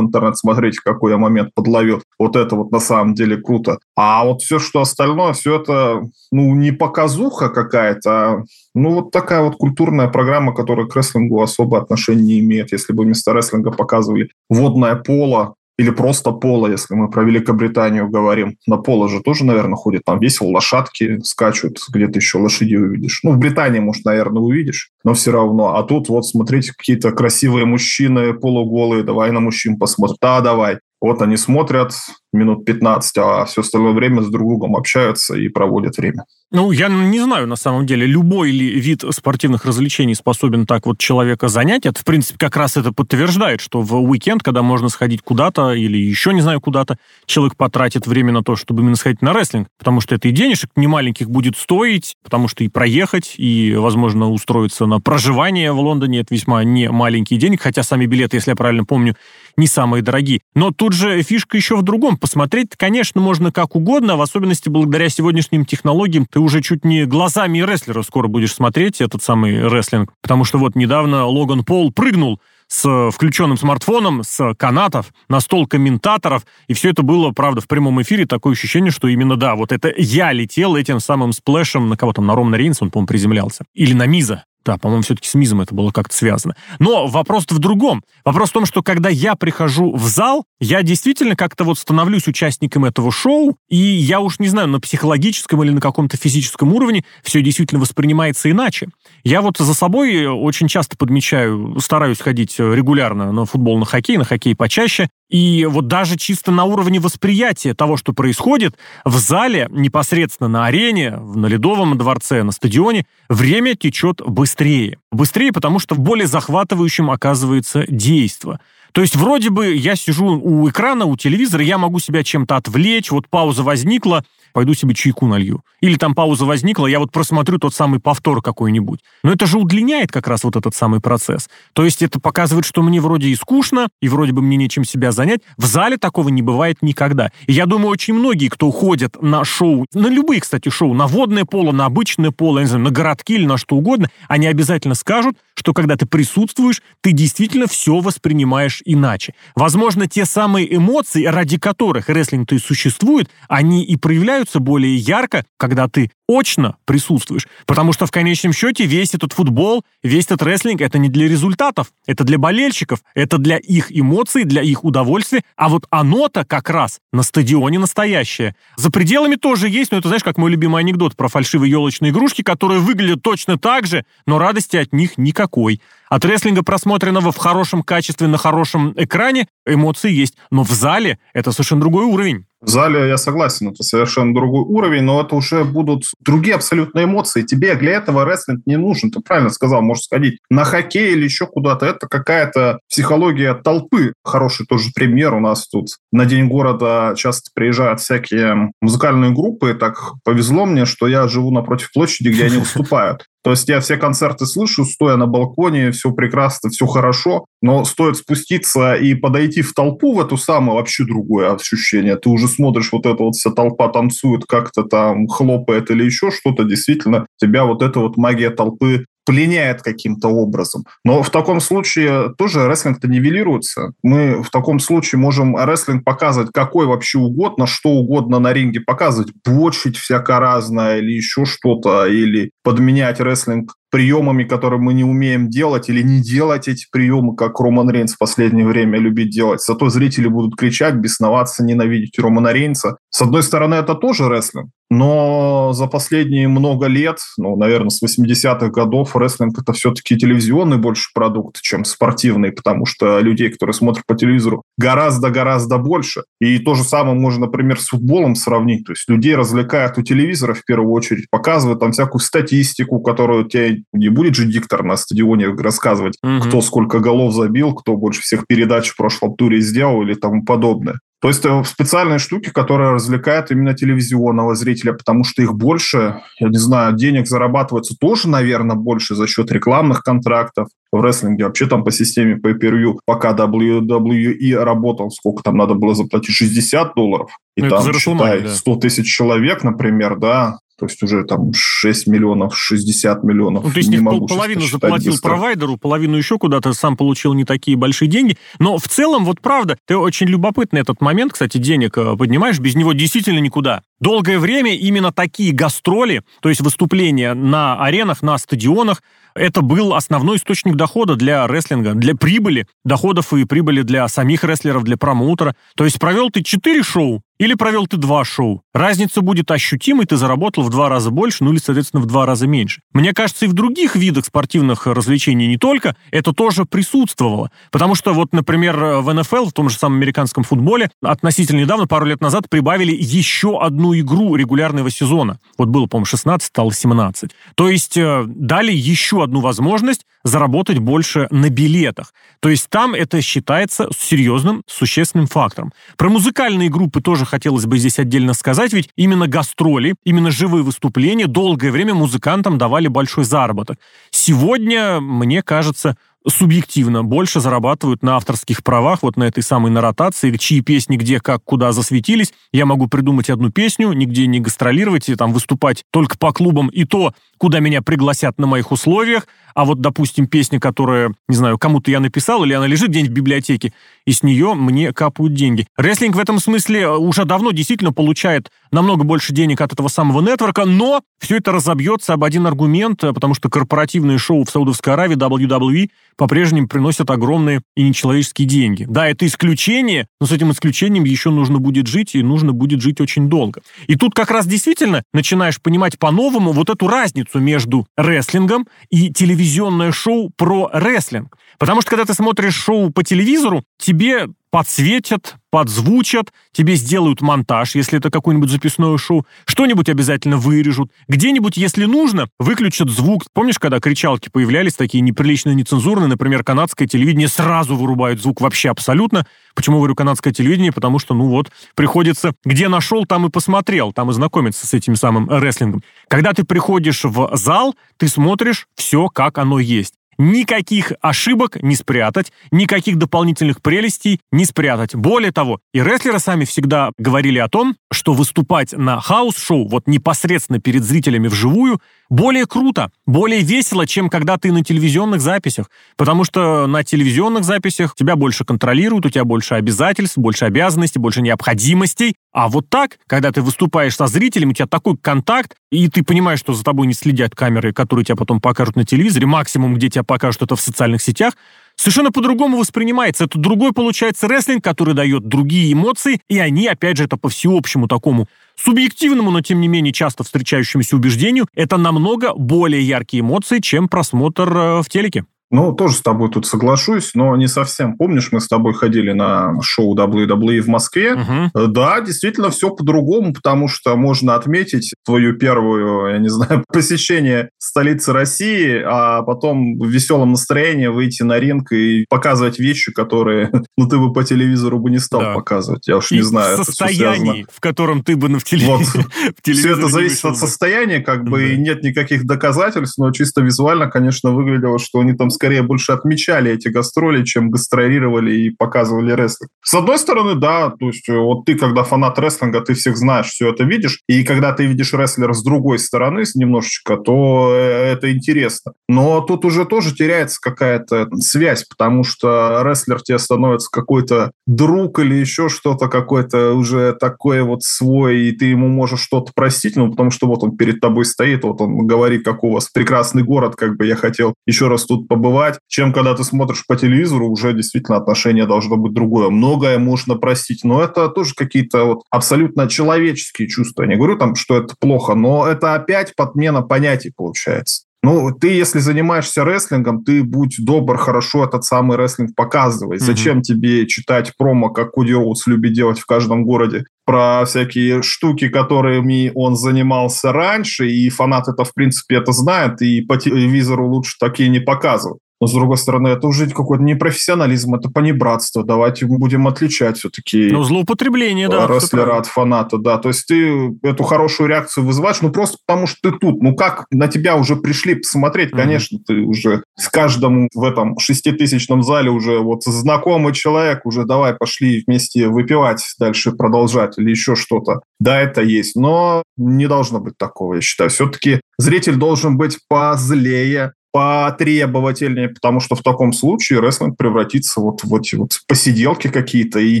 интернет, 0.00 0.36
смотреть, 0.36 0.78
какой 0.78 1.12
я 1.12 1.18
момент 1.18 1.50
подловил. 1.54 2.02
Вот 2.18 2.36
это 2.36 2.56
вот 2.56 2.70
на 2.70 2.80
самом 2.80 3.14
деле 3.14 3.36
круто. 3.36 3.78
А 3.96 4.24
вот 4.24 4.42
все, 4.42 4.58
что 4.58 4.80
остальное, 4.80 5.32
все 5.32 5.60
это, 5.60 6.02
ну, 6.30 6.54
не 6.54 6.72
показуха 6.72 7.48
какая-то, 7.48 8.14
а, 8.14 8.44
ну, 8.74 8.94
вот 8.94 9.10
такая 9.10 9.42
вот 9.42 9.56
культурная 9.56 10.08
программа, 10.08 10.54
которая 10.54 10.83
к 10.86 10.96
рестлингу 10.96 11.42
особо 11.42 11.78
отношения 11.78 12.22
не 12.22 12.40
имеет. 12.40 12.72
Если 12.72 12.92
бы 12.92 13.04
вместо 13.04 13.32
рестлинга 13.32 13.70
показывали 13.70 14.30
водное 14.48 14.94
поло, 14.96 15.54
или 15.76 15.90
просто 15.90 16.30
поло, 16.30 16.68
если 16.68 16.94
мы 16.94 17.10
про 17.10 17.24
Великобританию 17.24 18.08
говорим. 18.08 18.56
На 18.66 18.76
поло 18.76 19.08
же 19.08 19.20
тоже, 19.20 19.44
наверное, 19.44 19.76
ходит 19.76 20.04
там 20.04 20.20
весело, 20.20 20.48
лошадки 20.48 21.18
скачут, 21.24 21.78
где-то 21.92 22.18
еще 22.18 22.38
лошади 22.38 22.76
увидишь. 22.76 23.20
Ну, 23.24 23.32
в 23.32 23.38
Британии, 23.38 23.80
может, 23.80 24.04
наверное, 24.04 24.42
увидишь, 24.42 24.90
но 25.02 25.14
все 25.14 25.32
равно. 25.32 25.76
А 25.76 25.82
тут 25.82 26.08
вот 26.08 26.26
смотрите, 26.26 26.72
какие-то 26.76 27.10
красивые 27.10 27.64
мужчины 27.64 28.34
полуголые, 28.34 29.02
давай 29.02 29.32
на 29.32 29.40
мужчин 29.40 29.76
посмотрим. 29.76 30.16
Да, 30.20 30.40
давай. 30.40 30.78
Вот 31.00 31.20
они 31.22 31.36
смотрят 31.36 31.92
минут 32.34 32.64
15, 32.64 33.18
а 33.18 33.44
все 33.46 33.60
остальное 33.62 33.92
время 33.92 34.22
с 34.22 34.28
друг 34.28 34.44
другом 34.44 34.76
общаются 34.76 35.36
и 35.36 35.48
проводят 35.48 35.96
время. 35.96 36.24
Ну, 36.50 36.70
я 36.70 36.88
не 36.88 37.18
знаю, 37.18 37.48
на 37.48 37.56
самом 37.56 37.84
деле, 37.84 38.06
любой 38.06 38.52
ли 38.52 38.78
вид 38.78 39.02
спортивных 39.10 39.64
развлечений 39.64 40.14
способен 40.14 40.66
так 40.66 40.86
вот 40.86 40.98
человека 40.98 41.48
занять. 41.48 41.84
Это, 41.84 42.00
в 42.00 42.04
принципе, 42.04 42.38
как 42.38 42.56
раз 42.56 42.76
это 42.76 42.92
подтверждает, 42.92 43.60
что 43.60 43.80
в 43.80 43.94
уикенд, 43.96 44.42
когда 44.42 44.62
можно 44.62 44.88
сходить 44.88 45.22
куда-то 45.22 45.72
или 45.72 45.98
еще 45.98 46.32
не 46.32 46.42
знаю 46.42 46.60
куда-то, 46.60 46.96
человек 47.26 47.56
потратит 47.56 48.06
время 48.06 48.32
на 48.32 48.44
то, 48.44 48.54
чтобы 48.54 48.82
именно 48.82 48.94
сходить 48.94 49.20
на 49.20 49.32
рестлинг, 49.32 49.66
потому 49.78 50.00
что 50.00 50.14
это 50.14 50.28
и 50.28 50.30
денежек 50.30 50.70
немаленьких 50.76 51.28
будет 51.28 51.56
стоить, 51.56 52.14
потому 52.22 52.46
что 52.46 52.62
и 52.62 52.68
проехать, 52.68 53.34
и, 53.36 53.74
возможно, 53.74 54.30
устроиться 54.30 54.86
на 54.86 55.00
проживание 55.00 55.72
в 55.72 55.80
Лондоне, 55.80 56.20
это 56.20 56.32
весьма 56.32 56.62
не 56.62 56.88
маленький 56.88 57.36
денег, 57.36 57.62
хотя 57.62 57.82
сами 57.82 58.06
билеты, 58.06 58.36
если 58.36 58.50
я 58.50 58.56
правильно 58.56 58.84
помню, 58.84 59.16
не 59.56 59.66
самые 59.66 60.02
дорогие. 60.02 60.40
Но 60.54 60.70
тут 60.70 60.92
же 60.92 61.20
фишка 61.22 61.56
еще 61.56 61.76
в 61.76 61.82
другом. 61.82 62.16
Посмотреть, 62.24 62.70
конечно, 62.74 63.20
можно 63.20 63.52
как 63.52 63.76
угодно, 63.76 64.16
в 64.16 64.22
особенности 64.22 64.70
благодаря 64.70 65.10
сегодняшним 65.10 65.66
технологиям. 65.66 66.24
Ты 66.24 66.40
уже 66.40 66.62
чуть 66.62 66.82
не 66.82 67.04
глазами 67.04 67.58
рестлера 67.58 68.00
скоро 68.00 68.28
будешь 68.28 68.54
смотреть 68.54 69.02
этот 69.02 69.22
самый 69.22 69.68
рестлинг. 69.68 70.10
Потому 70.22 70.46
что 70.46 70.56
вот 70.56 70.74
недавно 70.74 71.26
Логан 71.26 71.64
Пол 71.64 71.92
прыгнул 71.92 72.40
с 72.66 73.10
включенным 73.10 73.58
смартфоном, 73.58 74.22
с 74.24 74.54
канатов, 74.54 75.12
на 75.28 75.40
стол 75.40 75.66
комментаторов, 75.66 76.46
и 76.66 76.72
все 76.72 76.92
это 76.92 77.02
было, 77.02 77.30
правда, 77.32 77.60
в 77.60 77.68
прямом 77.68 78.00
эфире, 78.00 78.24
такое 78.24 78.54
ощущение, 78.54 78.90
что 78.90 79.06
именно, 79.06 79.36
да, 79.36 79.54
вот 79.54 79.70
это 79.70 79.92
я 79.94 80.32
летел 80.32 80.76
этим 80.76 81.00
самым 81.00 81.34
сплэшем 81.34 81.90
на 81.90 81.98
кого 81.98 82.14
там, 82.14 82.26
на 82.26 82.34
Романа 82.34 82.54
Рейнса, 82.54 82.84
он, 82.84 82.90
по-моему, 82.90 83.06
приземлялся. 83.06 83.66
Или 83.74 83.92
на 83.92 84.06
Миза. 84.06 84.44
Да, 84.64 84.78
по-моему, 84.78 85.02
все-таки 85.02 85.28
с 85.28 85.34
мизом 85.34 85.60
это 85.60 85.74
было 85.74 85.90
как-то 85.90 86.16
связано. 86.16 86.56
Но 86.78 87.06
вопрос 87.06 87.44
в 87.48 87.58
другом. 87.58 88.02
Вопрос 88.24 88.50
в 88.50 88.52
том, 88.52 88.64
что 88.64 88.82
когда 88.82 89.10
я 89.10 89.34
прихожу 89.34 89.94
в 89.94 90.06
зал, 90.06 90.44
я 90.60 90.82
действительно 90.82 91.36
как-то 91.36 91.64
вот 91.64 91.78
становлюсь 91.78 92.26
участником 92.26 92.86
этого 92.86 93.12
шоу, 93.12 93.56
и 93.68 93.76
я 93.76 94.20
уж 94.20 94.38
не 94.38 94.48
знаю, 94.48 94.68
на 94.68 94.80
психологическом 94.80 95.62
или 95.62 95.70
на 95.70 95.80
каком-то 95.80 96.16
физическом 96.16 96.72
уровне 96.72 97.04
все 97.22 97.42
действительно 97.42 97.80
воспринимается 97.80 98.50
иначе. 98.50 98.88
Я 99.22 99.42
вот 99.42 99.58
за 99.58 99.74
собой 99.74 100.26
очень 100.26 100.68
часто 100.68 100.96
подмечаю, 100.96 101.78
стараюсь 101.80 102.20
ходить 102.20 102.58
регулярно 102.58 103.32
на 103.32 103.44
футбол, 103.44 103.78
на 103.78 103.84
хоккей, 103.84 104.16
на 104.16 104.24
хоккей 104.24 104.56
почаще, 104.56 105.08
и 105.34 105.66
вот 105.66 105.88
даже 105.88 106.16
чисто 106.16 106.52
на 106.52 106.62
уровне 106.62 107.00
восприятия 107.00 107.74
того, 107.74 107.96
что 107.96 108.12
происходит, 108.12 108.78
в 109.04 109.18
зале, 109.18 109.66
непосредственно 109.72 110.46
на 110.46 110.66
арене, 110.66 111.10
на 111.10 111.46
Ледовом 111.46 111.98
дворце, 111.98 112.44
на 112.44 112.52
стадионе, 112.52 113.04
время 113.28 113.74
течет 113.74 114.20
быстрее. 114.24 115.00
Быстрее, 115.10 115.50
потому 115.50 115.80
что 115.80 115.96
более 115.96 116.28
захватывающем 116.28 117.10
оказывается 117.10 117.84
действо. 117.88 118.60
То 118.94 119.00
есть 119.00 119.16
вроде 119.16 119.50
бы 119.50 119.74
я 119.74 119.96
сижу 119.96 120.38
у 120.40 120.68
экрана, 120.70 121.04
у 121.04 121.16
телевизора, 121.16 121.64
я 121.64 121.78
могу 121.78 121.98
себя 121.98 122.22
чем-то 122.22 122.54
отвлечь, 122.54 123.10
вот 123.10 123.28
пауза 123.28 123.64
возникла, 123.64 124.24
пойду 124.52 124.72
себе 124.72 124.94
чайку 124.94 125.26
налью. 125.26 125.62
Или 125.80 125.96
там 125.96 126.14
пауза 126.14 126.46
возникла, 126.46 126.86
я 126.86 127.00
вот 127.00 127.10
просмотрю 127.10 127.58
тот 127.58 127.74
самый 127.74 127.98
повтор 127.98 128.40
какой-нибудь. 128.40 129.00
Но 129.24 129.32
это 129.32 129.46
же 129.46 129.58
удлиняет 129.58 130.12
как 130.12 130.28
раз 130.28 130.44
вот 130.44 130.54
этот 130.54 130.76
самый 130.76 131.00
процесс. 131.00 131.50
То 131.72 131.84
есть 131.84 132.02
это 132.02 132.20
показывает, 132.20 132.64
что 132.64 132.80
мне 132.82 133.00
вроде 133.00 133.28
и 133.28 133.34
скучно, 133.34 133.88
и 134.00 134.08
вроде 134.08 134.32
бы 134.32 134.42
мне 134.42 134.56
нечем 134.56 134.84
себя 134.84 135.10
занять. 135.10 135.40
В 135.58 135.66
зале 135.66 135.98
такого 135.98 136.28
не 136.28 136.40
бывает 136.40 136.78
никогда. 136.80 137.32
И 137.48 137.52
я 137.52 137.66
думаю, 137.66 137.88
очень 137.88 138.14
многие, 138.14 138.48
кто 138.48 138.70
ходят 138.70 139.20
на 139.20 139.44
шоу, 139.44 139.86
на 139.92 140.06
любые, 140.06 140.40
кстати, 140.40 140.68
шоу, 140.68 140.94
на 140.94 141.08
водное 141.08 141.44
поло, 141.44 141.72
на 141.72 141.86
обычное 141.86 142.30
поло, 142.30 142.60
не 142.60 142.66
знаю, 142.66 142.84
на 142.84 142.90
городки 142.90 143.34
или 143.34 143.44
на 143.44 143.58
что 143.58 143.74
угодно, 143.74 144.08
они 144.28 144.46
обязательно 144.46 144.94
скажут, 144.94 145.36
что 145.56 145.74
когда 145.74 145.96
ты 145.96 146.06
присутствуешь, 146.06 146.80
ты 147.00 147.10
действительно 147.10 147.66
все 147.66 147.98
воспринимаешь 147.98 148.82
иначе. 148.84 149.34
Возможно, 149.54 150.06
те 150.06 150.24
самые 150.24 150.74
эмоции, 150.74 151.24
ради 151.24 151.58
которых 151.58 152.08
рестлинг-то 152.08 152.54
и 152.54 152.58
существует, 152.58 153.30
они 153.48 153.84
и 153.84 153.96
проявляются 153.96 154.60
более 154.60 154.96
ярко, 154.96 155.44
когда 155.56 155.88
ты 155.88 156.10
очно 156.28 156.76
присутствуешь. 156.84 157.46
Потому 157.66 157.92
что 157.92 158.06
в 158.06 158.10
конечном 158.10 158.52
счете 158.52 158.84
весь 158.86 159.14
этот 159.14 159.32
футбол, 159.32 159.84
весь 160.02 160.26
этот 160.26 160.42
рестлинг 160.42 160.80
это 160.80 160.98
не 160.98 161.08
для 161.08 161.28
результатов, 161.28 161.92
это 162.06 162.24
для 162.24 162.38
болельщиков, 162.38 163.00
это 163.14 163.38
для 163.38 163.56
их 163.56 163.86
эмоций, 163.90 164.44
для 164.44 164.62
их 164.62 164.84
удовольствия. 164.84 165.42
А 165.56 165.68
вот 165.68 165.86
оно-то 165.90 166.44
как 166.44 166.70
раз 166.70 167.00
на 167.12 167.22
стадионе 167.22 167.78
настоящее. 167.78 168.54
За 168.76 168.90
пределами 168.90 169.36
тоже 169.36 169.68
есть, 169.68 169.92
но 169.92 169.98
это 169.98 170.08
знаешь, 170.08 170.24
как 170.24 170.38
мой 170.38 170.50
любимый 170.50 170.80
анекдот 170.80 171.16
про 171.16 171.28
фальшивые 171.28 171.70
елочные 171.70 172.10
игрушки, 172.10 172.42
которые 172.42 172.80
выглядят 172.80 173.22
точно 173.22 173.58
так 173.58 173.86
же, 173.86 174.04
но 174.26 174.38
радости 174.38 174.76
от 174.76 174.92
них 174.92 175.18
никакой. 175.18 175.80
От 176.08 176.24
рестлинга, 176.24 176.62
просмотренного 176.62 177.32
в 177.32 177.36
хорошем 177.38 177.82
качестве 177.82 178.28
на 178.28 178.38
хорошем 178.38 178.94
экране, 178.96 179.48
эмоции 179.66 180.12
есть, 180.12 180.36
но 180.50 180.62
в 180.62 180.70
зале 180.70 181.18
это 181.32 181.50
совершенно 181.50 181.80
другой 181.80 182.04
уровень. 182.04 182.46
В 182.64 182.68
зале 182.68 183.08
я 183.08 183.18
согласен, 183.18 183.68
это 183.68 183.82
совершенно 183.82 184.34
другой 184.34 184.62
уровень, 184.62 185.02
но 185.02 185.20
это 185.20 185.34
уже 185.34 185.64
будут 185.64 186.04
другие 186.20 186.54
абсолютно 186.54 187.04
эмоции. 187.04 187.42
Тебе 187.42 187.74
для 187.74 187.92
этого 187.92 188.24
рестлинг 188.24 188.62
не 188.66 188.76
нужен. 188.76 189.10
Ты 189.10 189.20
правильно 189.20 189.50
сказал, 189.50 189.82
можешь 189.82 190.04
сходить 190.04 190.38
на 190.50 190.64
хоккей 190.64 191.12
или 191.12 191.24
еще 191.24 191.46
куда-то. 191.46 191.84
Это 191.86 192.06
какая-то 192.08 192.78
психология 192.88 193.54
толпы. 193.54 194.14
Хороший 194.24 194.66
тоже 194.66 194.90
пример 194.94 195.34
у 195.34 195.40
нас 195.40 195.68
тут. 195.68 195.88
На 196.10 196.24
День 196.24 196.48
города 196.48 197.14
часто 197.16 197.50
приезжают 197.54 198.00
всякие 198.00 198.70
музыкальные 198.80 199.32
группы. 199.32 199.74
Так 199.74 200.12
повезло 200.24 200.64
мне, 200.64 200.86
что 200.86 201.06
я 201.06 201.28
живу 201.28 201.50
напротив 201.50 201.90
площади, 201.92 202.28
где 202.28 202.46
они 202.46 202.56
выступают. 202.58 203.26
То 203.44 203.50
есть 203.50 203.68
я 203.68 203.80
все 203.80 203.98
концерты 203.98 204.46
слышу, 204.46 204.86
стоя 204.86 205.16
на 205.16 205.26
балконе, 205.26 205.90
все 205.90 206.12
прекрасно, 206.12 206.70
все 206.70 206.86
хорошо, 206.86 207.44
но 207.60 207.84
стоит 207.84 208.16
спуститься 208.16 208.94
и 208.94 209.14
подойти 209.14 209.60
в 209.60 209.74
толпу, 209.74 210.14
в 210.14 210.20
эту 210.20 210.38
самую 210.38 210.76
вообще 210.76 211.04
другое 211.04 211.54
ощущение. 211.54 212.16
Ты 212.16 212.30
уже 212.30 212.48
смотришь, 212.48 212.90
вот 212.90 213.04
эта 213.04 213.22
вот 213.22 213.34
вся 213.34 213.50
толпа 213.50 213.88
танцует, 213.88 214.46
как-то 214.46 214.82
там 214.82 215.28
хлопает 215.28 215.90
или 215.90 216.04
еще 216.04 216.30
что-то, 216.30 216.64
действительно, 216.64 217.26
тебя 217.36 217.66
вот 217.66 217.82
эта 217.82 218.00
вот 218.00 218.16
магия 218.16 218.48
толпы 218.48 219.04
пленяет 219.24 219.82
каким-то 219.82 220.28
образом. 220.28 220.84
Но 221.04 221.22
в 221.22 221.30
таком 221.30 221.60
случае 221.60 222.34
тоже 222.36 222.66
рестлинг-то 222.68 223.08
нивелируется. 223.08 223.92
Мы 224.02 224.42
в 224.42 224.50
таком 224.50 224.78
случае 224.78 225.18
можем 225.18 225.56
рестлинг 225.56 226.04
показывать 226.04 226.50
какой 226.52 226.86
вообще 226.86 227.18
угодно, 227.18 227.66
что 227.66 227.90
угодно 227.90 228.38
на 228.38 228.52
ринге 228.52 228.80
показывать, 228.80 229.32
бочить 229.44 229.96
всяко 229.96 230.38
разное 230.38 230.98
или 230.98 231.12
еще 231.12 231.44
что-то, 231.44 232.06
или 232.06 232.50
подменять 232.62 233.20
рестлинг 233.20 233.74
приемами, 233.94 234.42
которые 234.42 234.80
мы 234.80 234.92
не 234.92 235.04
умеем 235.04 235.48
делать, 235.48 235.88
или 235.88 236.02
не 236.02 236.20
делать 236.20 236.66
эти 236.66 236.84
приемы, 236.90 237.36
как 237.36 237.60
Роман 237.60 237.88
Рейнс 237.90 238.14
в 238.14 238.18
последнее 238.18 238.66
время 238.66 238.98
любит 238.98 239.30
делать. 239.30 239.62
Зато 239.62 239.88
зрители 239.88 240.26
будут 240.26 240.56
кричать, 240.56 240.96
бесноваться, 240.96 241.62
ненавидеть 241.62 242.18
Романа 242.18 242.52
Рейнса. 242.52 242.96
С 243.10 243.22
одной 243.22 243.44
стороны, 243.44 243.76
это 243.76 243.94
тоже 243.94 244.28
рестлинг, 244.28 244.70
но 244.90 245.72
за 245.72 245.86
последние 245.86 246.46
много 246.48 246.86
лет, 246.86 247.18
ну, 247.38 247.56
наверное, 247.56 247.90
с 247.90 248.02
80-х 248.02 248.68
годов 248.68 249.16
рестлинг 249.16 249.58
это 249.58 249.72
все-таки 249.72 250.16
телевизионный 250.16 250.78
больше 250.78 251.10
продукт, 251.14 251.60
чем 251.60 251.84
спортивный, 251.84 252.52
потому 252.52 252.86
что 252.86 253.20
людей, 253.20 253.50
которые 253.50 253.74
смотрят 253.74 254.04
по 254.06 254.14
телевизору, 254.14 254.62
гораздо-гораздо 254.76 255.78
больше. 255.78 256.24
И 256.40 256.58
то 256.58 256.74
же 256.74 256.84
самое 256.84 257.18
можно, 257.18 257.46
например, 257.46 257.80
с 257.80 257.88
футболом 257.88 258.34
сравнить. 258.34 258.84
То 258.84 258.92
есть 258.92 259.08
людей 259.08 259.34
развлекают 259.34 259.98
у 259.98 260.02
телевизора 260.02 260.54
в 260.54 260.64
первую 260.64 260.92
очередь, 260.92 261.30
показывают 261.30 261.80
там 261.80 261.92
всякую 261.92 262.20
статистику, 262.20 263.00
которую 263.00 263.46
тебе 263.46 263.83
не 263.92 264.08
будет 264.08 264.34
же 264.34 264.46
диктор 264.46 264.82
на 264.82 264.96
стадионе 264.96 265.48
рассказывать, 265.48 266.18
угу. 266.22 266.40
кто 266.40 266.60
сколько 266.60 267.00
голов 267.00 267.34
забил, 267.34 267.74
кто 267.74 267.96
больше 267.96 268.22
всех 268.22 268.46
передач 268.46 268.88
в 268.88 268.96
прошлом 268.96 269.36
туре 269.36 269.60
сделал 269.60 270.02
или 270.02 270.14
тому 270.14 270.44
подобное. 270.44 270.98
То 271.24 271.28
есть 271.28 271.42
э, 271.46 271.64
специальные 271.64 272.18
штуки, 272.18 272.50
которые 272.50 272.90
развлекают 272.90 273.50
именно 273.50 273.72
телевизионного 273.72 274.54
зрителя, 274.54 274.92
потому 274.92 275.24
что 275.24 275.40
их 275.40 275.54
больше, 275.54 276.20
я 276.38 276.48
не 276.50 276.58
знаю, 276.58 276.94
денег 276.96 277.26
зарабатывается 277.26 277.94
тоже, 277.98 278.28
наверное, 278.28 278.76
больше 278.76 279.14
за 279.14 279.26
счет 279.26 279.50
рекламных 279.50 280.02
контрактов. 280.02 280.68
в 280.92 281.00
рестлинге. 281.00 281.46
Вообще 281.46 281.66
там 281.66 281.82
по 281.82 281.90
системе 281.90 282.34
pay-per-view, 282.36 282.98
пока 283.06 283.32
WWE 283.32 284.62
работал, 284.62 285.10
сколько 285.10 285.42
там 285.42 285.56
надо 285.56 285.72
было 285.72 285.94
заплатить? 285.94 286.34
60 286.34 286.94
долларов. 286.94 287.30
И 287.56 287.62
ну, 287.62 287.70
там, 287.70 287.94
считай, 287.94 288.42
да. 288.42 288.50
100 288.50 288.76
тысяч 288.76 289.10
человек, 289.10 289.64
например, 289.64 290.18
да, 290.18 290.58
то 290.78 290.86
есть 290.86 291.00
уже 291.02 291.24
там 291.24 291.52
6 291.52 292.08
миллионов, 292.08 292.56
60 292.56 293.22
миллионов. 293.22 293.64
Ну, 293.64 293.70
то 293.70 293.78
есть 293.78 293.90
не 293.90 293.98
могу 293.98 294.26
половину 294.26 294.62
заплатил 294.62 295.12
быстро. 295.12 295.28
провайдеру, 295.28 295.76
половину 295.76 296.16
еще 296.16 296.38
куда-то 296.38 296.72
сам 296.72 296.96
получил 296.96 297.32
не 297.34 297.44
такие 297.44 297.76
большие 297.76 298.08
деньги. 298.08 298.36
Но 298.58 298.78
в 298.78 298.88
целом, 298.88 299.24
вот 299.24 299.40
правда, 299.40 299.78
ты 299.86 299.96
очень 299.96 300.26
любопытный 300.26 300.80
этот 300.80 301.00
момент, 301.00 301.32
кстати, 301.32 301.58
денег 301.58 301.96
э, 301.96 302.16
поднимаешь, 302.16 302.58
без 302.58 302.74
него 302.74 302.92
действительно 302.92 303.38
никуда. 303.38 303.82
Долгое 304.00 304.38
время 304.38 304.74
именно 304.74 305.12
такие 305.12 305.52
гастроли, 305.52 306.22
то 306.40 306.48
есть 306.48 306.60
выступления 306.60 307.34
на 307.34 307.80
аренах, 307.80 308.22
на 308.22 308.36
стадионах, 308.36 309.00
это 309.34 309.62
был 309.62 309.94
основной 309.94 310.36
источник 310.36 310.76
дохода 310.76 311.16
для 311.16 311.46
рестлинга, 311.46 311.94
для 311.94 312.14
прибыли, 312.14 312.66
доходов 312.84 313.32
и 313.32 313.44
прибыли 313.44 313.82
для 313.82 314.06
самих 314.08 314.44
рестлеров, 314.44 314.84
для 314.84 314.96
промоутера. 314.96 315.56
То 315.76 315.84
есть 315.84 315.98
провел 315.98 316.30
ты 316.30 316.42
4 316.42 316.82
шоу, 316.82 317.22
или 317.44 317.54
провел 317.54 317.86
ты 317.86 317.96
два 317.96 318.24
шоу. 318.24 318.62
Разница 318.72 319.20
будет 319.20 319.50
ощутимой, 319.50 320.06
ты 320.06 320.16
заработал 320.16 320.62
в 320.64 320.70
два 320.70 320.88
раза 320.88 321.10
больше, 321.10 321.44
ну 321.44 321.52
или, 321.52 321.58
соответственно, 321.58 322.02
в 322.02 322.06
два 322.06 322.26
раза 322.26 322.46
меньше. 322.46 322.80
Мне 322.92 323.12
кажется, 323.12 323.44
и 323.44 323.48
в 323.48 323.52
других 323.52 323.96
видах 323.96 324.24
спортивных 324.24 324.86
развлечений 324.86 325.46
не 325.46 325.58
только, 325.58 325.96
это 326.10 326.32
тоже 326.32 326.64
присутствовало. 326.64 327.50
Потому 327.70 327.94
что 327.94 328.12
вот, 328.12 328.32
например, 328.32 328.76
в 328.76 329.12
НФЛ, 329.12 329.46
в 329.46 329.52
том 329.52 329.68
же 329.68 329.76
самом 329.76 329.96
американском 329.96 330.42
футболе, 330.44 330.90
относительно 331.02 331.60
недавно, 331.60 331.86
пару 331.86 332.06
лет 332.06 332.20
назад, 332.20 332.48
прибавили 332.48 332.92
еще 332.92 333.60
одну 333.60 333.94
игру 333.98 334.36
регулярного 334.36 334.90
сезона. 334.90 335.38
Вот 335.58 335.68
было, 335.68 335.86
по-моему, 335.86 336.06
16, 336.06 336.48
стало 336.48 336.72
17. 336.72 337.30
То 337.54 337.68
есть 337.68 337.96
э, 337.96 338.24
дали 338.26 338.72
еще 338.72 339.22
одну 339.22 339.40
возможность 339.40 340.06
заработать 340.24 340.78
больше 340.78 341.28
на 341.30 341.50
билетах. 341.50 342.12
То 342.40 342.48
есть 342.48 342.68
там 342.70 342.94
это 342.94 343.20
считается 343.20 343.88
серьезным, 343.96 344.62
существенным 344.66 345.26
фактором. 345.26 345.72
Про 345.96 346.08
музыкальные 346.08 346.70
группы 346.70 347.00
тоже 347.00 347.26
хотелось 347.26 347.66
бы 347.66 347.78
здесь 347.78 347.98
отдельно 347.98 348.32
сказать, 348.32 348.72
ведь 348.72 348.88
именно 348.96 349.28
гастроли, 349.28 349.94
именно 350.04 350.30
живые 350.30 350.64
выступления 350.64 351.26
долгое 351.26 351.70
время 351.70 351.94
музыкантам 351.94 352.58
давали 352.58 352.88
большой 352.88 353.24
заработок. 353.24 353.78
Сегодня, 354.10 355.00
мне 355.00 355.42
кажется, 355.42 355.96
субъективно 356.26 357.04
больше 357.04 357.40
зарабатывают 357.40 358.02
на 358.02 358.16
авторских 358.16 358.62
правах, 358.62 359.02
вот 359.02 359.16
на 359.16 359.24
этой 359.24 359.42
самой 359.42 359.70
наротации, 359.70 360.34
чьи 360.36 360.60
песни 360.60 360.96
где, 360.96 361.20
как, 361.20 361.42
куда 361.44 361.72
засветились. 361.72 362.32
Я 362.52 362.66
могу 362.66 362.88
придумать 362.88 363.30
одну 363.30 363.50
песню, 363.50 363.92
нигде 363.92 364.26
не 364.26 364.40
гастролировать 364.40 365.08
и 365.08 365.16
там 365.16 365.32
выступать 365.32 365.84
только 365.90 366.16
по 366.18 366.32
клубам, 366.32 366.68
и 366.68 366.84
то, 366.84 367.12
куда 367.38 367.60
меня 367.60 367.82
пригласят 367.82 368.38
на 368.38 368.46
моих 368.46 368.72
условиях, 368.72 369.26
а 369.54 369.64
вот, 369.64 369.80
допустим, 369.80 370.26
песня, 370.26 370.58
которая, 370.58 371.14
не 371.28 371.36
знаю, 371.36 371.58
кому-то 371.58 371.90
я 371.90 372.00
написал, 372.00 372.44
или 372.44 372.54
она 372.54 372.66
лежит 372.66 372.90
где-нибудь 372.90 373.12
в 373.12 373.14
библиотеке, 373.14 373.72
и 374.04 374.12
с 374.12 374.22
нее 374.22 374.54
мне 374.54 374.92
капают 374.92 375.34
деньги. 375.34 375.66
Рестлинг 375.76 376.16
в 376.16 376.18
этом 376.18 376.40
смысле 376.40 376.88
уже 376.90 377.24
давно 377.24 377.52
действительно 377.52 377.92
получает 377.92 378.50
намного 378.74 379.04
больше 379.04 379.32
денег 379.32 379.60
от 379.60 379.72
этого 379.72 379.88
самого 379.88 380.20
нетворка, 380.20 380.64
но 380.64 381.00
все 381.18 381.36
это 381.38 381.52
разобьется 381.52 382.12
об 382.12 382.24
один 382.24 382.46
аргумент, 382.46 383.02
э, 383.02 383.12
потому 383.12 383.34
что 383.34 383.48
корпоративные 383.48 384.18
шоу 384.18 384.44
в 384.44 384.50
Саудовской 384.50 384.92
Аравии, 384.92 385.16
WWE, 385.16 385.90
по-прежнему 386.16 386.68
приносят 386.68 387.10
огромные 387.10 387.62
и 387.76 387.82
нечеловеческие 387.82 388.46
деньги. 388.46 388.84
Да, 388.88 389.08
это 389.08 389.26
исключение, 389.26 390.06
но 390.20 390.26
с 390.26 390.32
этим 390.32 390.50
исключением 390.50 391.04
еще 391.04 391.30
нужно 391.30 391.58
будет 391.58 391.86
жить, 391.86 392.14
и 392.14 392.22
нужно 392.22 392.52
будет 392.52 392.82
жить 392.82 393.00
очень 393.00 393.28
долго. 393.28 393.62
И 393.86 393.96
тут 393.96 394.14
как 394.14 394.30
раз 394.30 394.46
действительно 394.46 395.02
начинаешь 395.12 395.60
понимать 395.60 395.98
по-новому 395.98 396.52
вот 396.52 396.68
эту 396.68 396.86
разницу 396.88 397.40
между 397.40 397.86
рестлингом 397.96 398.66
и 398.90 399.12
телевизионное 399.12 399.92
шоу 399.92 400.30
про 400.36 400.68
рестлинг. 400.72 401.36
Потому 401.58 401.80
что 401.80 401.90
когда 401.90 402.04
ты 402.04 402.14
смотришь 402.14 402.54
шоу 402.54 402.90
по 402.90 403.04
телевизору, 403.04 403.62
тебе 403.78 404.28
подсветят, 404.54 405.34
подзвучат, 405.50 406.32
тебе 406.52 406.76
сделают 406.76 407.20
монтаж, 407.20 407.74
если 407.74 407.98
это 407.98 408.08
какое-нибудь 408.08 408.50
записное 408.50 408.96
шоу, 408.98 409.26
что-нибудь 409.46 409.88
обязательно 409.88 410.36
вырежут, 410.36 410.92
где-нибудь, 411.08 411.56
если 411.56 411.86
нужно, 411.86 412.28
выключат 412.38 412.88
звук. 412.88 413.24
Помнишь, 413.32 413.58
когда 413.58 413.80
кричалки 413.80 414.28
появлялись, 414.32 414.74
такие 414.74 415.00
неприличные, 415.00 415.56
нецензурные, 415.56 416.06
например, 416.06 416.44
канадское 416.44 416.86
телевидение 416.86 417.26
сразу 417.26 417.74
вырубают 417.74 418.22
звук 418.22 418.40
вообще 418.40 418.70
абсолютно. 418.70 419.26
Почему 419.56 419.78
говорю 419.78 419.96
канадское 419.96 420.32
телевидение? 420.32 420.70
Потому 420.70 421.00
что, 421.00 421.14
ну 421.14 421.26
вот, 421.26 421.50
приходится, 421.74 422.34
где 422.44 422.68
нашел, 422.68 423.06
там 423.06 423.26
и 423.26 423.30
посмотрел, 423.30 423.92
там 423.92 424.10
и 424.10 424.14
знакомиться 424.14 424.68
с 424.68 424.72
этим 424.72 424.94
самым 424.94 425.28
рестлингом. 425.28 425.82
Когда 426.06 426.32
ты 426.32 426.44
приходишь 426.44 427.02
в 427.02 427.36
зал, 427.36 427.74
ты 427.96 428.06
смотришь 428.06 428.68
все, 428.76 429.08
как 429.08 429.38
оно 429.38 429.58
есть. 429.58 429.94
Никаких 430.18 430.92
ошибок 431.00 431.62
не 431.62 431.76
спрятать, 431.76 432.32
никаких 432.50 432.96
дополнительных 432.96 433.62
прелестей 433.62 434.20
не 434.32 434.44
спрятать. 434.44 434.94
Более 434.94 435.32
того, 435.32 435.60
и 435.72 435.82
рестлеры 435.82 436.18
сами 436.18 436.44
всегда 436.44 436.90
говорили 436.98 437.38
о 437.38 437.48
том, 437.48 437.76
что 437.92 438.12
выступать 438.12 438.72
на 438.72 439.00
house 439.00 439.34
show, 439.34 439.68
вот 439.68 439.86
непосредственно 439.86 440.60
перед 440.60 440.84
зрителями 440.84 441.28
вживую, 441.28 441.80
более 442.14 442.46
круто, 442.46 442.90
более 443.06 443.40
весело, 443.40 443.86
чем 443.86 444.08
когда 444.08 444.38
ты 444.38 444.52
на 444.52 444.62
телевизионных 444.62 445.20
записях. 445.20 445.68
Потому 445.96 446.22
что 446.22 446.68
на 446.68 446.84
телевизионных 446.84 447.42
записях 447.42 447.96
тебя 447.96 448.14
больше 448.14 448.44
контролируют, 448.44 449.04
у 449.06 449.10
тебя 449.10 449.24
больше 449.24 449.54
обязательств, 449.54 450.16
больше 450.16 450.44
обязанностей, 450.44 451.00
больше 451.00 451.22
необходимостей. 451.22 452.14
А 452.32 452.48
вот 452.48 452.68
так, 452.68 452.98
когда 453.08 453.32
ты 453.32 453.42
выступаешь 453.42 453.96
со 453.96 454.06
зрителем, 454.06 454.50
у 454.50 454.52
тебя 454.52 454.68
такой 454.68 454.96
контакт, 454.96 455.56
и 455.72 455.88
ты 455.88 456.04
понимаешь, 456.04 456.38
что 456.38 456.52
за 456.52 456.62
тобой 456.62 456.86
не 456.86 456.94
следят 456.94 457.34
камеры, 457.34 457.72
которые 457.72 458.04
тебя 458.04 458.16
потом 458.16 458.40
покажут 458.40 458.76
на 458.76 458.84
телевизоре, 458.84 459.26
максимум, 459.26 459.74
где 459.74 459.88
тебя 459.88 460.04
покажут 460.04 460.42
это 460.42 460.54
в 460.54 460.60
социальных 460.60 461.02
сетях, 461.02 461.34
совершенно 461.76 462.12
по-другому 462.12 462.58
воспринимается. 462.58 463.24
Это 463.24 463.38
другой, 463.38 463.72
получается, 463.72 464.28
рестлинг, 464.28 464.62
который 464.62 464.94
дает 464.94 465.26
другие 465.26 465.72
эмоции, 465.72 466.20
и 466.28 466.38
они, 466.38 466.66
опять 466.66 466.96
же, 466.96 467.04
это 467.04 467.16
по 467.16 467.28
всеобщему 467.28 467.88
такому 467.88 468.28
субъективному, 468.56 469.30
но 469.30 469.40
тем 469.40 469.60
не 469.60 469.68
менее 469.68 469.92
часто 469.92 470.24
встречающемуся 470.24 470.96
убеждению, 470.96 471.46
это 471.54 471.76
намного 471.76 472.34
более 472.34 472.82
яркие 472.82 473.22
эмоции, 473.22 473.58
чем 473.58 473.88
просмотр 473.88 474.48
э, 474.56 474.82
в 474.82 474.88
телеке. 474.88 475.24
Ну, 475.54 475.72
тоже 475.72 475.94
с 475.94 476.02
тобой 476.02 476.30
тут 476.30 476.46
соглашусь, 476.46 477.12
но 477.14 477.36
не 477.36 477.46
совсем. 477.46 477.96
Помнишь, 477.96 478.30
мы 478.32 478.40
с 478.40 478.48
тобой 478.48 478.74
ходили 478.74 479.12
на 479.12 479.52
шоу 479.62 479.96
WWE 479.96 480.62
в 480.62 480.66
Москве? 480.66 481.14
Угу. 481.14 481.68
Да, 481.68 482.00
действительно, 482.00 482.50
все 482.50 482.70
по-другому, 482.70 483.32
потому 483.32 483.68
что 483.68 483.94
можно 483.94 484.34
отметить 484.34 484.94
твою 485.04 485.34
первую, 485.38 486.12
я 486.12 486.18
не 486.18 486.28
знаю, 486.28 486.64
посещение 486.72 487.50
столицы 487.58 488.12
России, 488.12 488.82
а 488.84 489.22
потом 489.22 489.78
в 489.78 489.86
веселом 489.86 490.32
настроении 490.32 490.88
выйти 490.88 491.22
на 491.22 491.38
ринг 491.38 491.70
и 491.70 492.04
показывать 492.10 492.58
вещи, 492.58 492.90
которые 492.90 493.52
ну, 493.76 493.88
ты 493.88 493.98
бы 493.98 494.12
по 494.12 494.24
телевизору 494.24 494.80
бы 494.80 494.90
не 494.90 494.98
стал 494.98 495.20
да. 495.20 495.34
показывать. 495.34 495.86
Я 495.86 495.98
уж 495.98 496.10
и 496.10 496.16
не 496.16 496.22
знаю. 496.22 496.58
В 496.58 496.64
состоянии, 496.64 497.46
в 497.48 497.60
котором 497.60 498.02
ты 498.02 498.16
бы 498.16 498.26
в, 498.26 498.42
теле... 498.42 498.66
вот. 498.66 498.80
в 498.82 499.42
телевизоре 499.42 499.74
Все 499.74 499.82
это 499.82 499.88
зависит 499.88 500.24
от 500.24 500.36
состояния, 500.36 500.98
как 500.98 501.22
бы, 501.22 501.38
да. 501.38 501.46
и 501.46 501.56
нет 501.56 501.84
никаких 501.84 502.26
доказательств, 502.26 502.98
но 502.98 503.12
чисто 503.12 503.40
визуально, 503.40 503.86
конечно, 503.86 504.32
выглядело, 504.32 504.80
что 504.80 504.98
они 504.98 505.12
там 505.12 505.30
скорее 505.44 505.62
больше 505.62 505.92
отмечали 505.92 506.50
эти 506.52 506.68
гастроли, 506.68 507.22
чем 507.22 507.50
гастролировали 507.50 508.34
и 508.34 508.50
показывали 508.50 509.12
рестлинг. 509.12 509.50
С 509.62 509.74
одной 509.74 509.98
стороны, 509.98 510.36
да, 510.36 510.70
то 510.70 510.86
есть 510.86 511.06
э, 511.06 511.18
вот 511.18 511.44
ты, 511.44 511.54
когда 511.54 511.82
фанат 511.82 512.18
рестлинга, 512.18 512.62
ты 512.62 512.72
всех 512.72 512.96
знаешь, 512.96 513.26
все 513.26 513.50
это 513.50 513.64
видишь, 513.64 514.00
и 514.08 514.24
когда 514.24 514.52
ты 514.52 514.64
видишь 514.64 514.94
рестлера 514.94 515.34
с 515.34 515.42
другой 515.42 515.78
стороны, 515.78 516.24
немножечко, 516.34 516.96
то 516.96 517.52
э, 517.52 517.92
это 517.92 518.10
интересно. 518.10 518.72
Но 518.88 519.20
тут 519.20 519.44
уже 519.44 519.66
тоже 519.66 519.94
теряется 519.94 520.38
какая-то 520.40 521.08
связь, 521.18 521.64
потому 521.64 522.04
что 522.04 522.62
рестлер 522.64 523.02
тебе 523.02 523.18
становится 523.18 523.68
какой-то 523.70 524.30
друг 524.46 524.98
или 524.98 525.14
еще 525.14 525.50
что-то 525.50 525.88
какой-то 525.88 526.54
уже 526.54 526.94
такой 526.94 527.42
вот 527.42 527.62
свой, 527.62 528.28
и 528.28 528.32
ты 528.32 528.46
ему 528.46 528.68
можешь 528.68 529.00
что-то 529.00 529.32
простить, 529.34 529.76
ну, 529.76 529.90
потому 529.90 530.10
что 530.10 530.26
вот 530.26 530.42
он 530.42 530.56
перед 530.56 530.80
тобой 530.80 531.04
стоит, 531.04 531.44
вот 531.44 531.60
он 531.60 531.86
говорит, 531.86 532.24
как 532.24 532.44
у 532.44 532.52
вас 532.52 532.70
прекрасный 532.70 533.22
город, 533.22 533.56
как 533.56 533.76
бы 533.76 533.86
я 533.86 533.96
хотел 533.96 534.32
еще 534.46 534.68
раз 534.68 534.86
тут 534.86 535.06
побывать, 535.06 535.33
забывать, 535.34 535.58
чем 535.68 535.92
когда 535.92 536.14
ты 536.14 536.24
смотришь 536.24 536.64
по 536.66 536.76
телевизору, 536.76 537.28
уже 537.28 537.52
действительно 537.52 537.98
отношение 537.98 538.46
должно 538.46 538.76
быть 538.76 538.92
другое. 538.92 539.30
Многое 539.30 539.78
можно 539.78 540.14
простить, 540.16 540.64
но 540.64 540.82
это 540.82 541.08
тоже 541.08 541.34
какие-то 541.34 541.84
вот 541.84 542.02
абсолютно 542.10 542.68
человеческие 542.68 543.48
чувства. 543.48 543.82
Я 543.82 543.88
не 543.88 543.96
говорю 543.96 544.16
там, 544.16 544.34
что 544.34 544.56
это 544.56 544.74
плохо, 544.78 545.14
но 545.14 545.46
это 545.46 545.74
опять 545.74 546.14
подмена 546.16 546.62
понятий 546.62 547.12
получается. 547.14 547.84
Ну, 548.02 548.30
ты, 548.38 548.48
если 548.48 548.80
занимаешься 548.80 549.44
рестлингом, 549.44 550.04
ты 550.04 550.22
будь 550.22 550.56
добр, 550.58 550.98
хорошо 550.98 551.46
этот 551.46 551.64
самый 551.64 551.96
рестлинг 551.96 552.34
показывай. 552.36 552.98
Mm-hmm. 552.98 553.00
Зачем 553.00 553.40
тебе 553.40 553.86
читать 553.86 554.34
промо, 554.36 554.68
как 554.68 554.92
Коди 554.92 555.14
Роудс 555.14 555.46
любит 555.46 555.72
делать 555.72 555.98
в 555.98 556.04
каждом 556.04 556.44
городе, 556.44 556.84
про 557.04 557.44
всякие 557.44 558.02
штуки, 558.02 558.48
которыми 558.48 559.30
он 559.34 559.56
занимался 559.56 560.32
раньше, 560.32 560.88
и 560.88 561.08
фанат 561.10 561.48
это, 561.48 561.64
в 561.64 561.74
принципе, 561.74 562.16
это 562.16 562.32
знает, 562.32 562.82
и 562.82 563.00
по 563.02 563.16
телевизору 563.16 563.88
лучше 563.88 564.16
такие 564.18 564.48
не 564.48 564.60
показывать. 564.60 565.20
Но, 565.40 565.46
с 565.46 565.52
другой 565.52 565.76
стороны, 565.76 566.08
это 566.08 566.26
уже 566.26 566.48
какой-то 566.48 566.82
непрофессионализм, 566.84 567.74
это 567.74 567.90
понебратство. 567.90 568.64
Давайте 568.64 569.06
будем 569.06 569.46
отличать 569.46 569.98
все-таки... 569.98 570.50
Ну, 570.50 570.62
злоупотребление, 570.62 571.48
да. 571.48 571.66
Рестлера 571.66 572.18
от 572.18 572.26
фаната, 572.26 572.78
да. 572.78 572.98
То 572.98 573.08
есть 573.08 573.26
ты 573.26 573.76
эту 573.82 574.04
хорошую 574.04 574.48
реакцию 574.48 574.84
вызываешь, 574.84 575.20
ну, 575.20 575.30
просто 575.30 575.58
потому 575.66 575.86
что 575.86 575.96
ты 576.02 576.18
тут. 576.18 576.42
Ну, 576.42 576.54
как 576.54 576.86
на 576.90 577.08
тебя 577.08 577.36
уже 577.36 577.56
пришли 577.56 577.96
посмотреть, 577.96 578.52
mm-hmm. 578.52 578.56
конечно, 578.56 578.98
ты 579.06 579.20
уже 579.20 579.64
с 579.76 579.88
каждым 579.88 580.48
в 580.54 580.62
этом 580.62 580.98
шеститысячном 580.98 581.82
зале 581.82 582.10
уже 582.10 582.38
вот 582.38 582.64
знакомый 582.64 583.32
человек, 583.32 583.84
уже 583.84 584.04
давай 584.04 584.34
пошли 584.34 584.82
вместе 584.86 585.28
выпивать, 585.28 585.84
дальше 585.98 586.32
продолжать 586.32 586.98
или 586.98 587.10
еще 587.10 587.34
что-то. 587.34 587.80
Да, 587.98 588.20
это 588.20 588.42
есть, 588.42 588.76
но 588.76 589.22
не 589.36 589.66
должно 589.66 590.00
быть 590.00 590.16
такого, 590.16 590.54
я 590.54 590.60
считаю. 590.60 590.90
Все-таки 590.90 591.40
зритель 591.58 591.96
должен 591.96 592.36
быть 592.36 592.58
позлее, 592.68 593.72
потребовательнее, 593.94 595.28
потому 595.28 595.60
что 595.60 595.76
в 595.76 595.82
таком 595.82 596.12
случае 596.12 596.58
рестлинг 596.58 596.96
превратится 596.96 597.60
вот 597.60 597.84
в 597.84 597.94
эти 597.94 598.16
вот 598.16 598.32
посиделки 598.48 599.06
какие-то, 599.06 599.60
и 599.60 599.80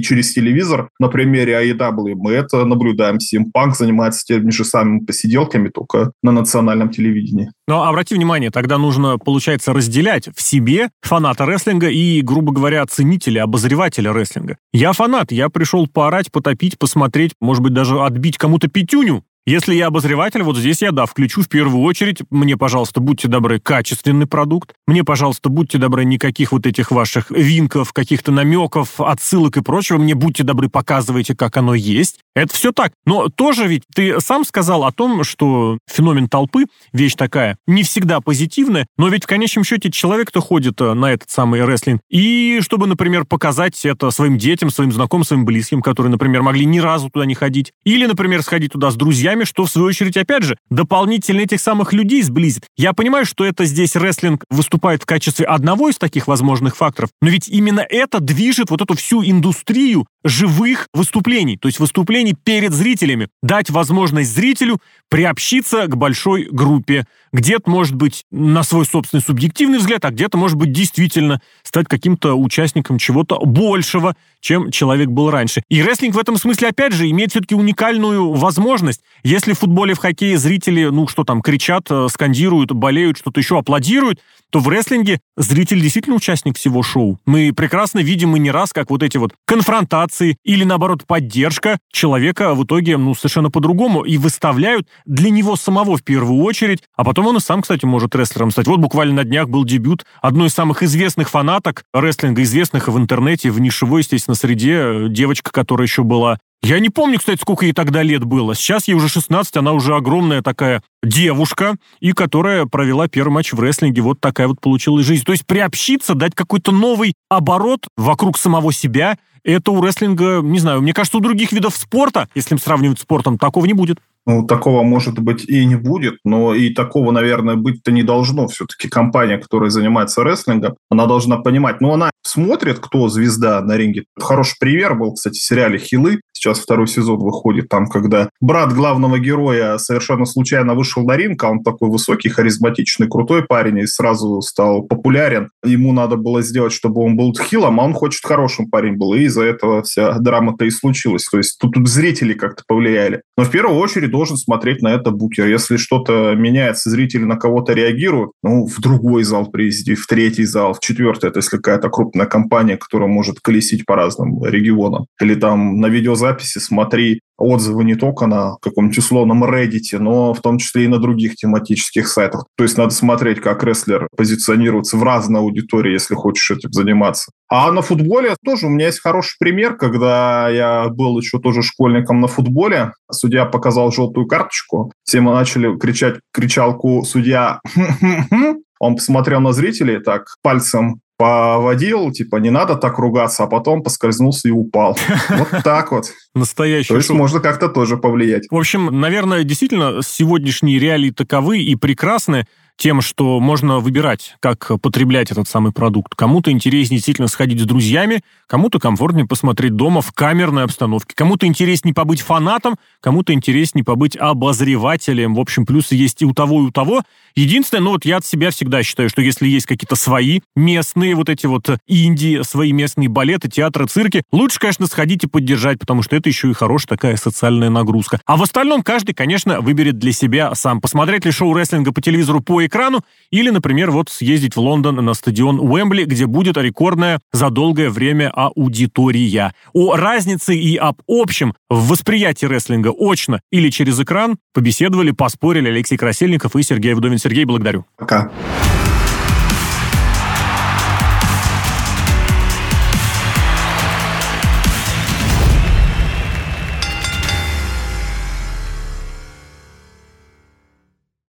через 0.00 0.32
телевизор, 0.32 0.88
на 1.00 1.08
примере 1.08 1.54
AEW, 1.54 2.14
мы 2.14 2.30
это 2.30 2.64
наблюдаем. 2.64 3.18
Симпанк 3.18 3.76
занимается 3.76 4.24
теми 4.24 4.52
же 4.52 4.64
самыми 4.64 5.00
посиделками, 5.00 5.68
только 5.68 6.12
на 6.22 6.30
национальном 6.30 6.90
телевидении. 6.90 7.50
Но 7.66 7.82
обрати 7.82 8.14
внимание, 8.14 8.52
тогда 8.52 8.78
нужно, 8.78 9.18
получается, 9.18 9.72
разделять 9.72 10.28
в 10.32 10.40
себе 10.40 10.90
фаната 11.02 11.44
рестлинга 11.44 11.88
и, 11.88 12.20
грубо 12.20 12.52
говоря, 12.52 12.86
ценителя, 12.86 13.42
обозревателя 13.42 14.12
рестлинга. 14.12 14.58
Я 14.72 14.92
фанат, 14.92 15.32
я 15.32 15.48
пришел 15.48 15.88
поорать, 15.88 16.30
потопить, 16.30 16.78
посмотреть, 16.78 17.32
может 17.40 17.64
быть, 17.64 17.72
даже 17.72 18.00
отбить 18.00 18.38
кому-то 18.38 18.68
пятюню, 18.68 19.24
если 19.46 19.74
я 19.74 19.88
обозреватель, 19.88 20.42
вот 20.42 20.56
здесь 20.56 20.80
я, 20.82 20.90
да, 20.90 21.04
включу 21.06 21.42
в 21.42 21.48
первую 21.48 21.82
очередь, 21.82 22.22
мне, 22.30 22.56
пожалуйста, 22.56 23.00
будьте 23.00 23.28
добры, 23.28 23.60
качественный 23.60 24.26
продукт, 24.26 24.74
мне, 24.86 25.04
пожалуйста, 25.04 25.50
будьте 25.50 25.78
добры, 25.78 26.04
никаких 26.04 26.52
вот 26.52 26.66
этих 26.66 26.90
ваших 26.90 27.30
винков, 27.30 27.92
каких-то 27.92 28.32
намеков, 28.32 29.00
отсылок 29.00 29.58
и 29.58 29.62
прочего, 29.62 29.98
мне, 29.98 30.14
будьте 30.14 30.44
добры, 30.44 30.68
показывайте, 30.68 31.36
как 31.36 31.56
оно 31.58 31.74
есть. 31.74 32.23
Это 32.34 32.52
все 32.54 32.72
так. 32.72 32.92
Но 33.06 33.28
тоже 33.28 33.66
ведь 33.68 33.82
ты 33.94 34.20
сам 34.20 34.44
сказал 34.44 34.84
о 34.84 34.92
том, 34.92 35.22
что 35.24 35.78
феномен 35.90 36.28
толпы, 36.28 36.64
вещь 36.92 37.14
такая, 37.14 37.56
не 37.66 37.84
всегда 37.84 38.20
позитивная, 38.20 38.86
но 38.98 39.08
ведь 39.08 39.24
в 39.24 39.26
конечном 39.26 39.64
счете 39.64 39.90
человек-то 39.90 40.40
ходит 40.40 40.80
э, 40.80 40.94
на 40.94 41.12
этот 41.12 41.30
самый 41.30 41.64
рестлинг. 41.64 42.00
И 42.10 42.60
чтобы, 42.62 42.86
например, 42.86 43.24
показать 43.24 43.84
это 43.84 44.10
своим 44.10 44.36
детям, 44.36 44.70
своим 44.70 44.90
знакомым, 44.90 45.24
своим 45.24 45.44
близким, 45.44 45.80
которые, 45.80 46.10
например, 46.10 46.42
могли 46.42 46.64
ни 46.64 46.80
разу 46.80 47.08
туда 47.08 47.24
не 47.24 47.34
ходить, 47.34 47.72
или, 47.84 48.06
например, 48.06 48.42
сходить 48.42 48.72
туда 48.72 48.90
с 48.90 48.96
друзьями, 48.96 49.44
что, 49.44 49.64
в 49.64 49.70
свою 49.70 49.88
очередь, 49.88 50.16
опять 50.16 50.42
же, 50.42 50.56
дополнительно 50.70 51.40
этих 51.40 51.60
самых 51.60 51.92
людей 51.92 52.22
сблизит. 52.22 52.64
Я 52.76 52.92
понимаю, 52.94 53.26
что 53.26 53.44
это 53.44 53.64
здесь 53.64 53.94
рестлинг 53.94 54.44
выступает 54.50 55.02
в 55.02 55.06
качестве 55.06 55.46
одного 55.46 55.88
из 55.88 55.98
таких 55.98 56.26
возможных 56.26 56.76
факторов, 56.76 57.10
но 57.22 57.28
ведь 57.28 57.48
именно 57.48 57.84
это 57.88 58.18
движет 58.18 58.70
вот 58.70 58.80
эту 58.80 58.94
всю 58.96 59.24
индустрию 59.24 60.06
живых 60.24 60.88
выступлений, 60.92 61.56
то 61.56 61.68
есть 61.68 61.78
выступлений 61.78 62.23
перед 62.32 62.72
зрителями, 62.72 63.28
дать 63.42 63.70
возможность 63.70 64.32
зрителю 64.32 64.78
приобщиться 65.08 65.86
к 65.86 65.96
большой 65.96 66.48
группе. 66.50 67.04
Где-то, 67.32 67.70
может 67.70 67.94
быть, 67.94 68.24
на 68.30 68.62
свой 68.62 68.86
собственный 68.86 69.22
субъективный 69.22 69.78
взгляд, 69.78 70.04
а 70.04 70.10
где-то, 70.10 70.38
может 70.38 70.56
быть, 70.56 70.72
действительно 70.72 71.40
стать 71.62 71.86
каким-то 71.88 72.34
участником 72.34 72.98
чего-то 72.98 73.38
большего, 73.44 74.16
чем 74.44 74.70
человек 74.70 75.08
был 75.08 75.30
раньше. 75.30 75.62
И 75.70 75.82
рестлинг 75.82 76.14
в 76.14 76.18
этом 76.18 76.36
смысле, 76.36 76.68
опять 76.68 76.92
же, 76.92 77.08
имеет 77.08 77.30
все-таки 77.30 77.54
уникальную 77.54 78.32
возможность. 78.32 79.00
Если 79.22 79.54
в 79.54 79.58
футболе, 79.58 79.94
в 79.94 79.98
хоккее 79.98 80.36
зрители, 80.36 80.84
ну, 80.84 81.08
что 81.08 81.24
там, 81.24 81.40
кричат, 81.40 81.86
э, 81.90 82.08
скандируют, 82.10 82.70
болеют, 82.72 83.16
что-то 83.16 83.40
еще 83.40 83.58
аплодируют, 83.58 84.20
то 84.50 84.60
в 84.60 84.68
рестлинге 84.68 85.20
зритель 85.36 85.80
действительно 85.80 86.16
участник 86.16 86.58
всего 86.58 86.82
шоу. 86.82 87.18
Мы 87.24 87.52
прекрасно 87.52 88.00
видим 88.00 88.36
и 88.36 88.38
не 88.38 88.50
раз, 88.50 88.72
как 88.72 88.90
вот 88.90 89.02
эти 89.02 89.16
вот 89.16 89.32
конфронтации 89.46 90.36
или, 90.44 90.62
наоборот, 90.62 91.06
поддержка 91.06 91.78
человека 91.90 92.54
в 92.54 92.64
итоге, 92.64 92.98
ну, 92.98 93.14
совершенно 93.14 93.50
по-другому 93.50 94.02
и 94.02 94.18
выставляют 94.18 94.86
для 95.06 95.30
него 95.30 95.56
самого 95.56 95.96
в 95.96 96.04
первую 96.04 96.44
очередь, 96.44 96.82
а 96.94 97.02
потом 97.02 97.28
он 97.28 97.38
и 97.38 97.40
сам, 97.40 97.62
кстати, 97.62 97.84
может 97.86 98.14
рестлером 98.14 98.50
стать. 98.50 98.66
Вот 98.66 98.78
буквально 98.78 99.14
на 99.14 99.24
днях 99.24 99.48
был 99.48 99.64
дебют 99.64 100.04
одной 100.20 100.48
из 100.48 100.54
самых 100.54 100.82
известных 100.82 101.30
фанаток 101.30 101.84
рестлинга, 101.94 102.42
известных 102.42 102.88
в 102.88 102.98
интернете, 102.98 103.50
в 103.50 103.58
нишевой, 103.58 104.02
естественно, 104.02 104.33
среде, 104.34 105.08
девочка, 105.08 105.50
которая 105.52 105.86
еще 105.86 106.02
была 106.02 106.38
я 106.64 106.78
не 106.78 106.88
помню, 106.88 107.18
кстати, 107.18 107.38
сколько 107.38 107.66
ей 107.66 107.74
тогда 107.74 108.02
лет 108.02 108.24
было. 108.24 108.54
Сейчас 108.54 108.88
ей 108.88 108.94
уже 108.94 109.10
16, 109.10 109.58
она 109.58 109.72
уже 109.72 109.94
огромная 109.94 110.40
такая 110.40 110.82
девушка, 111.02 111.76
и 112.00 112.12
которая 112.12 112.64
провела 112.64 113.06
первый 113.06 113.34
матч 113.34 113.52
в 113.52 113.60
рестлинге. 113.60 114.00
Вот 114.00 114.18
такая 114.18 114.48
вот 114.48 114.62
получилась 114.62 115.04
жизнь. 115.04 115.24
То 115.24 115.32
есть 115.32 115.44
приобщиться, 115.44 116.14
дать 116.14 116.34
какой-то 116.34 116.72
новый 116.72 117.12
оборот 117.28 117.86
вокруг 117.98 118.38
самого 118.38 118.72
себя, 118.72 119.18
это 119.44 119.72
у 119.72 119.82
рестлинга, 119.82 120.40
не 120.42 120.58
знаю, 120.58 120.80
мне 120.80 120.94
кажется, 120.94 121.18
у 121.18 121.20
других 121.20 121.52
видов 121.52 121.76
спорта, 121.76 122.30
если 122.34 122.56
сравнивать 122.56 122.98
с 122.98 123.02
спортом, 123.02 123.36
такого 123.36 123.66
не 123.66 123.74
будет. 123.74 123.98
Ну, 124.26 124.46
такого, 124.46 124.82
может 124.82 125.18
быть, 125.18 125.44
и 125.44 125.64
не 125.66 125.76
будет, 125.76 126.16
но 126.24 126.54
и 126.54 126.70
такого, 126.72 127.10
наверное, 127.12 127.56
быть-то 127.56 127.92
не 127.92 128.02
должно. 128.02 128.48
Все-таки 128.48 128.88
компания, 128.88 129.38
которая 129.38 129.70
занимается 129.70 130.22
рестлингом, 130.22 130.76
она 130.90 131.06
должна 131.06 131.38
понимать, 131.38 131.80
ну, 131.80 131.92
она 131.92 132.10
смотрит, 132.22 132.78
кто 132.78 133.08
звезда 133.08 133.60
на 133.60 133.76
ринге. 133.76 134.04
Хороший 134.18 134.56
пример 134.58 134.94
был, 134.94 135.12
кстати, 135.12 135.38
в 135.38 135.44
сериале 135.44 135.78
«Хилы». 135.78 136.20
Сейчас 136.32 136.58
второй 136.58 136.88
сезон 136.88 137.18
выходит, 137.20 137.68
там, 137.68 137.86
когда 137.86 138.28
брат 138.40 138.72
главного 138.72 139.18
героя 139.18 139.78
совершенно 139.78 140.24
случайно 140.24 140.74
вышел 140.74 141.04
на 141.04 141.16
ринг, 141.16 141.42
а 141.44 141.50
он 141.50 141.62
такой 141.62 141.90
высокий, 141.90 142.28
харизматичный, 142.28 143.08
крутой 143.08 143.44
парень, 143.44 143.78
и 143.78 143.86
сразу 143.86 144.40
стал 144.40 144.82
популярен. 144.82 145.50
Ему 145.64 145.92
надо 145.92 146.16
было 146.16 146.42
сделать, 146.42 146.72
чтобы 146.72 147.02
он 147.02 147.16
был 147.16 147.34
хилом, 147.34 147.80
а 147.80 147.84
он 147.84 147.92
хочет 147.92 148.24
хорошим 148.24 148.68
парень 148.68 148.96
был, 148.96 149.14
и 149.14 149.22
из-за 149.22 149.42
этого 149.44 149.82
вся 149.82 150.18
драма-то 150.18 150.64
и 150.64 150.70
случилась. 150.70 151.24
То 151.24 151.38
есть 151.38 151.58
тут, 151.58 151.74
тут 151.74 151.88
зрители 151.88 152.34
как-то 152.34 152.62
повлияли. 152.66 153.22
Но 153.36 153.44
в 153.44 153.50
первую 153.50 153.78
очередь 153.78 154.13
должен 154.14 154.36
смотреть 154.36 154.80
на 154.80 154.94
это 154.94 155.10
букер. 155.10 155.46
Если 155.46 155.76
что-то 155.76 156.34
меняется, 156.36 156.88
зрители 156.88 157.24
на 157.24 157.36
кого-то 157.36 157.72
реагируют, 157.72 158.30
ну, 158.42 158.66
в 158.66 158.80
другой 158.80 159.24
зал 159.24 159.50
привезти, 159.50 159.94
в 159.94 160.06
третий 160.06 160.44
зал, 160.44 160.72
в 160.72 160.80
четвертый, 160.80 161.30
это 161.30 161.40
если 161.40 161.56
какая-то 161.56 161.88
крупная 161.88 162.26
компания, 162.26 162.76
которая 162.76 163.08
может 163.08 163.40
колесить 163.40 163.84
по 163.84 163.96
разным 163.96 164.44
регионам. 164.44 165.06
Или 165.20 165.34
там 165.34 165.80
на 165.80 165.88
видеозаписи 165.88 166.58
смотри 166.58 167.20
отзывы 167.36 167.84
не 167.84 167.94
только 167.94 168.26
на 168.26 168.56
каком-нибудь 168.60 168.98
условном 168.98 169.44
Reddit, 169.44 169.98
но 169.98 170.34
в 170.34 170.40
том 170.40 170.58
числе 170.58 170.84
и 170.84 170.88
на 170.88 170.98
других 170.98 171.36
тематических 171.36 172.08
сайтах. 172.08 172.46
То 172.56 172.64
есть 172.64 172.78
надо 172.78 172.94
смотреть, 172.94 173.40
как 173.40 173.62
рестлер 173.64 174.08
позиционируется 174.16 174.96
в 174.96 175.02
разной 175.02 175.40
аудитории, 175.40 175.92
если 175.92 176.14
хочешь 176.14 176.50
этим 176.50 176.72
заниматься. 176.72 177.30
А 177.48 177.70
на 177.72 177.82
футболе 177.82 178.36
тоже 178.44 178.66
у 178.66 178.70
меня 178.70 178.86
есть 178.86 179.00
хороший 179.00 179.36
пример, 179.38 179.76
когда 179.76 180.48
я 180.48 180.88
был 180.88 181.18
еще 181.18 181.38
тоже 181.38 181.62
школьником 181.62 182.20
на 182.20 182.26
футболе. 182.26 182.92
Судья 183.10 183.44
показал 183.44 183.92
желтую 183.92 184.26
карточку. 184.26 184.92
Все 185.04 185.20
мы 185.20 185.32
начали 185.32 185.76
кричать 185.78 186.16
кричалку 186.32 187.04
«Судья!» 187.04 187.60
Он 188.80 188.96
посмотрел 188.96 189.40
на 189.40 189.52
зрителей 189.52 190.00
так 190.00 190.26
пальцем 190.42 191.00
поводил, 191.24 192.12
типа, 192.12 192.36
не 192.36 192.50
надо 192.50 192.74
так 192.74 192.98
ругаться, 192.98 193.44
а 193.44 193.46
потом 193.46 193.82
поскользнулся 193.82 194.48
и 194.48 194.50
упал. 194.50 194.98
Вот 195.30 195.62
так 195.64 195.90
вот. 195.90 196.12
Настоящий. 196.34 196.88
То 196.88 196.96
есть 196.96 197.10
можно 197.10 197.40
как-то 197.40 197.68
тоже 197.68 197.96
повлиять. 197.96 198.44
В 198.50 198.56
общем, 198.56 199.00
наверное, 199.00 199.42
действительно, 199.42 200.02
сегодняшние 200.02 200.78
реалии 200.78 201.10
таковы 201.10 201.62
и 201.62 201.76
прекрасны 201.76 202.44
тем, 202.76 203.00
что 203.00 203.40
можно 203.40 203.78
выбирать, 203.78 204.36
как 204.40 204.70
потреблять 204.80 205.30
этот 205.30 205.48
самый 205.48 205.72
продукт. 205.72 206.14
Кому-то 206.14 206.50
интереснее 206.50 206.98
действительно 206.98 207.28
сходить 207.28 207.60
с 207.60 207.64
друзьями, 207.64 208.22
кому-то 208.46 208.78
комфортнее 208.78 209.26
посмотреть 209.26 209.76
дома 209.76 210.00
в 210.00 210.12
камерной 210.12 210.64
обстановке, 210.64 211.14
кому-то 211.14 211.46
интереснее 211.46 211.94
побыть 211.94 212.20
фанатом, 212.20 212.76
кому-то 213.00 213.32
интереснее 213.32 213.84
побыть 213.84 214.16
обозревателем. 214.16 215.34
В 215.34 215.40
общем, 215.40 215.66
плюсы 215.66 215.94
есть 215.94 216.22
и 216.22 216.24
у 216.24 216.34
того, 216.34 216.62
и 216.62 216.64
у 216.64 216.70
того. 216.70 217.02
Единственное, 217.34 217.82
ну 217.82 217.90
вот 217.90 218.04
я 218.04 218.18
от 218.18 218.26
себя 218.26 218.50
всегда 218.50 218.82
считаю, 218.82 219.08
что 219.08 219.22
если 219.22 219.46
есть 219.46 219.66
какие-то 219.66 219.96
свои 219.96 220.40
местные 220.56 221.14
вот 221.14 221.28
эти 221.28 221.46
вот 221.46 221.68
инди, 221.86 222.42
свои 222.42 222.72
местные 222.72 223.08
балеты, 223.08 223.48
театры, 223.48 223.86
цирки, 223.86 224.22
лучше, 224.32 224.58
конечно, 224.58 224.86
сходить 224.86 225.24
и 225.24 225.26
поддержать, 225.26 225.78
потому 225.78 226.02
что 226.02 226.16
это 226.16 226.28
еще 226.28 226.50
и 226.50 226.54
хорошая 226.54 226.88
такая 226.88 227.16
социальная 227.16 227.70
нагрузка. 227.70 228.20
А 228.26 228.36
в 228.36 228.42
остальном 228.42 228.82
каждый, 228.82 229.14
конечно, 229.14 229.60
выберет 229.60 229.98
для 229.98 230.12
себя 230.12 230.54
сам. 230.54 230.80
Посмотреть 230.80 231.24
ли 231.24 231.30
шоу 231.30 231.54
рестлинга 231.54 231.92
по 231.92 232.00
телевизору 232.00 232.40
экрану, 232.66 233.02
или, 233.30 233.50
например, 233.50 233.90
вот 233.90 234.08
съездить 234.08 234.56
в 234.56 234.60
Лондон 234.60 234.96
на 234.96 235.14
стадион 235.14 235.60
Уэмбли, 235.60 236.04
где 236.04 236.26
будет 236.26 236.56
рекордная 236.56 237.20
за 237.32 237.50
долгое 237.50 237.90
время 237.90 238.30
аудитория. 238.30 239.52
О 239.72 239.96
разнице 239.96 240.54
и 240.54 240.76
об 240.76 241.00
общем 241.08 241.54
в 241.68 241.88
восприятии 241.88 242.46
рестлинга 242.46 242.92
очно 242.96 243.40
или 243.50 243.70
через 243.70 244.00
экран 244.00 244.36
побеседовали, 244.52 245.10
поспорили 245.10 245.68
Алексей 245.68 245.96
Красильников 245.96 246.56
и 246.56 246.62
Сергей 246.62 246.94
Вдовин. 246.94 247.18
Сергей, 247.18 247.44
благодарю. 247.44 247.84
Пока. 247.96 248.30